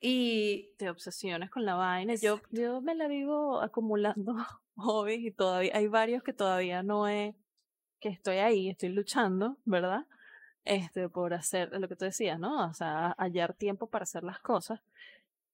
[0.00, 0.74] y...
[0.78, 2.14] Te obsesiones con la vaina.
[2.14, 4.34] Yo, yo me la vivo acumulando
[4.76, 7.36] hobbies y todavía hay varios que todavía no he...
[8.00, 10.06] que estoy ahí, estoy luchando, ¿verdad?
[10.68, 12.68] este, por hacer lo que tú decías, ¿no?
[12.68, 14.80] O sea, hallar tiempo para hacer las cosas.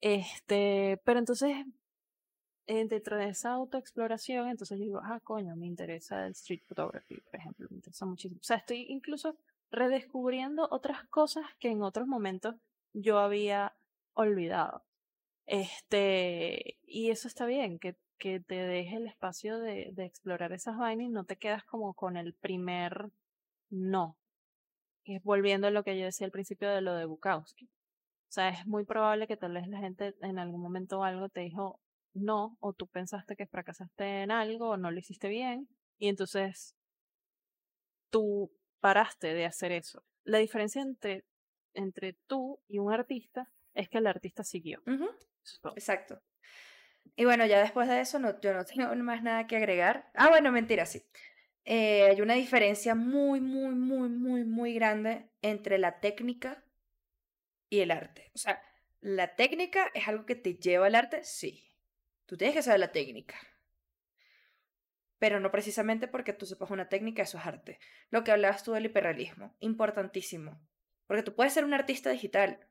[0.05, 1.64] Este, pero entonces,
[2.66, 7.36] dentro de esa autoexploración, entonces yo digo, ah, coño, me interesa el street photography, por
[7.36, 8.38] ejemplo, me interesa muchísimo.
[8.38, 9.38] O sea, estoy incluso
[9.70, 12.55] redescubriendo otras cosas que en otros momentos
[12.92, 13.72] yo había
[14.12, 14.84] olvidado.
[15.46, 20.76] Este, y eso está bien, que, que te deje el espacio de, de explorar esas
[20.76, 23.11] vainas y no te quedas como con el primer
[23.70, 24.18] no,
[25.22, 27.70] volviendo a lo que yo decía al principio de lo de Bukowski.
[28.35, 31.43] O sea, es muy probable que tal vez la gente en algún momento algo te
[31.43, 31.78] dijo
[32.14, 35.68] no, o tú pensaste que fracasaste en algo, o no lo hiciste bien,
[35.99, 36.74] y entonces
[38.11, 40.03] tú paraste de hacer eso.
[40.24, 41.24] La diferencia entre,
[41.74, 44.82] entre tú y un artista es que el artista siguió.
[45.76, 46.20] Exacto.
[47.14, 50.11] Y bueno, ya después de eso no, yo no tengo más nada que agregar.
[50.14, 51.05] Ah, bueno, mentira, sí.
[51.64, 56.64] Eh, hay una diferencia muy, muy, muy, muy, muy grande entre la técnica
[57.69, 58.31] y el arte.
[58.35, 58.62] O sea,
[59.01, 61.73] la técnica es algo que te lleva al arte, sí.
[62.27, 63.37] Tú tienes que saber la técnica.
[65.19, 67.79] Pero no precisamente porque tú sepas una técnica, eso es arte.
[68.11, 70.61] Lo que hablabas tú del hiperrealismo, importantísimo.
[71.07, 72.67] Porque tú puedes ser un artista digital.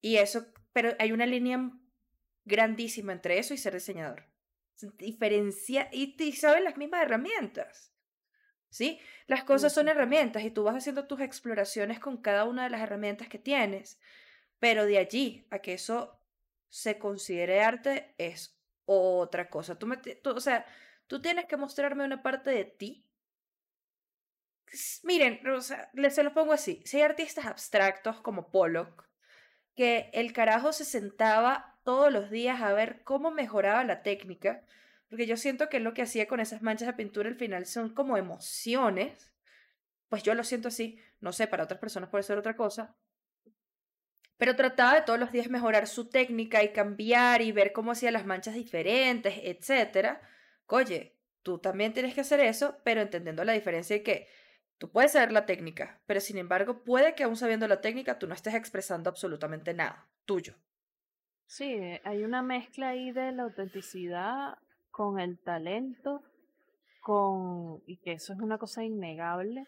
[0.00, 1.70] Y eso, pero hay una línea
[2.44, 4.28] grandísima entre eso y ser diseñador
[4.98, 7.92] diferencia y, te saben las mismas herramientas.
[8.70, 9.00] ¿Sí?
[9.26, 12.80] Las cosas son herramientas y tú vas haciendo tus exploraciones con cada una de las
[12.80, 13.98] herramientas que tienes.
[14.58, 16.20] Pero de allí a que eso
[16.68, 19.78] se considere arte es otra cosa.
[19.78, 20.66] Tú, me, o sea,
[21.06, 23.04] tú tienes que mostrarme una parte de ti.
[25.04, 26.82] Miren, o sea, se lo pongo así.
[26.84, 29.06] Si hay artistas abstractos como Pollock,
[29.74, 34.62] que el carajo se sentaba todos los días a ver cómo mejoraba la técnica,
[35.08, 37.94] porque yo siento que lo que hacía con esas manchas de pintura al final son
[37.94, 39.32] como emociones,
[40.08, 42.96] pues yo lo siento así, no sé, para otras personas puede ser otra cosa,
[44.36, 48.10] pero trataba de todos los días mejorar su técnica y cambiar y ver cómo hacía
[48.10, 50.20] las manchas diferentes, etcétera.
[50.66, 54.28] Oye, tú también tienes que hacer eso, pero entendiendo la diferencia de que
[54.78, 58.26] tú puedes saber la técnica, pero sin embargo puede que aún sabiendo la técnica tú
[58.26, 60.54] no estés expresando absolutamente nada tuyo.
[61.46, 64.58] Sí, hay una mezcla ahí de la autenticidad
[64.96, 66.22] con el talento,
[67.02, 69.66] con y que eso es una cosa innegable.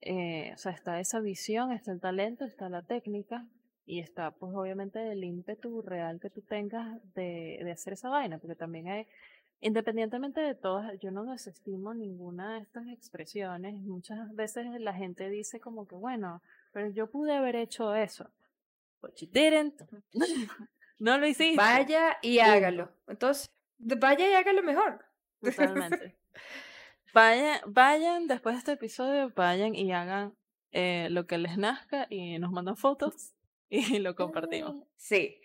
[0.00, 3.46] Eh, o sea, está esa visión, está el talento, está la técnica,
[3.86, 8.38] y está pues obviamente el ímpetu real que tú tengas de, de hacer esa vaina,
[8.38, 9.06] porque también hay,
[9.60, 15.60] independientemente de todas, yo no desestimo ninguna de estas expresiones, muchas veces la gente dice
[15.60, 16.42] como que bueno,
[16.72, 18.28] pero yo pude haber hecho eso,
[19.00, 19.80] but you didn't,
[20.98, 21.56] no lo hiciste.
[21.56, 23.48] Vaya y hágalo, entonces
[23.80, 25.04] vaya y hágalo mejor.
[25.40, 26.16] Totalmente.
[27.12, 30.36] Vayan, vayan después de este episodio, vayan y hagan
[30.70, 33.34] eh, lo que les nazca y nos mandan fotos
[33.68, 34.76] y lo compartimos.
[34.76, 35.40] Mm, sí.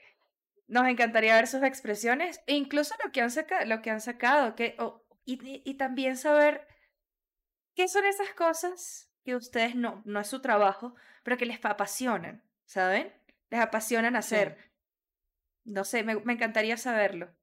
[0.67, 4.55] Nos encantaría ver sus expresiones, e incluso lo que han, sacado lo que han sacado,
[4.55, 4.75] que,
[5.23, 6.67] y, y, también saber
[7.75, 12.43] qué son esas cosas que ustedes no, no es su trabajo, pero que les apasionan,
[12.65, 13.13] ¿saben?
[13.51, 14.71] Les apasionan hacer.
[15.65, 17.35] No sé, me, me, encantaría saberlo.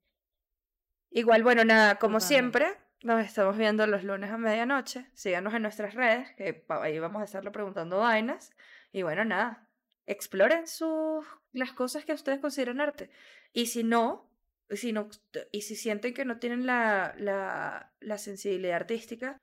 [1.15, 2.67] Igual, bueno, nada, como siempre,
[3.03, 5.11] nos estamos viendo los lunes a medianoche.
[5.13, 8.51] Síganos en nuestras redes, que ahí vamos a estarlo preguntando vainas.
[8.93, 9.69] Y bueno, nada,
[10.07, 13.11] exploren sus, las cosas que ustedes consideran arte.
[13.53, 14.31] Y si no,
[14.71, 15.11] si no,
[15.51, 19.39] y si sienten que no tienen la, la, la sensibilidad artística,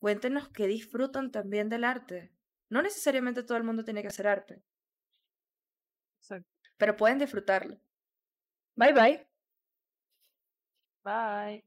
[0.00, 2.32] cuéntenos que disfrutan también del arte.
[2.68, 4.60] No necesariamente todo el mundo tiene que hacer arte.
[6.78, 7.78] Pero pueden disfrutarlo.
[8.74, 9.31] Bye bye.
[11.04, 11.62] Bye.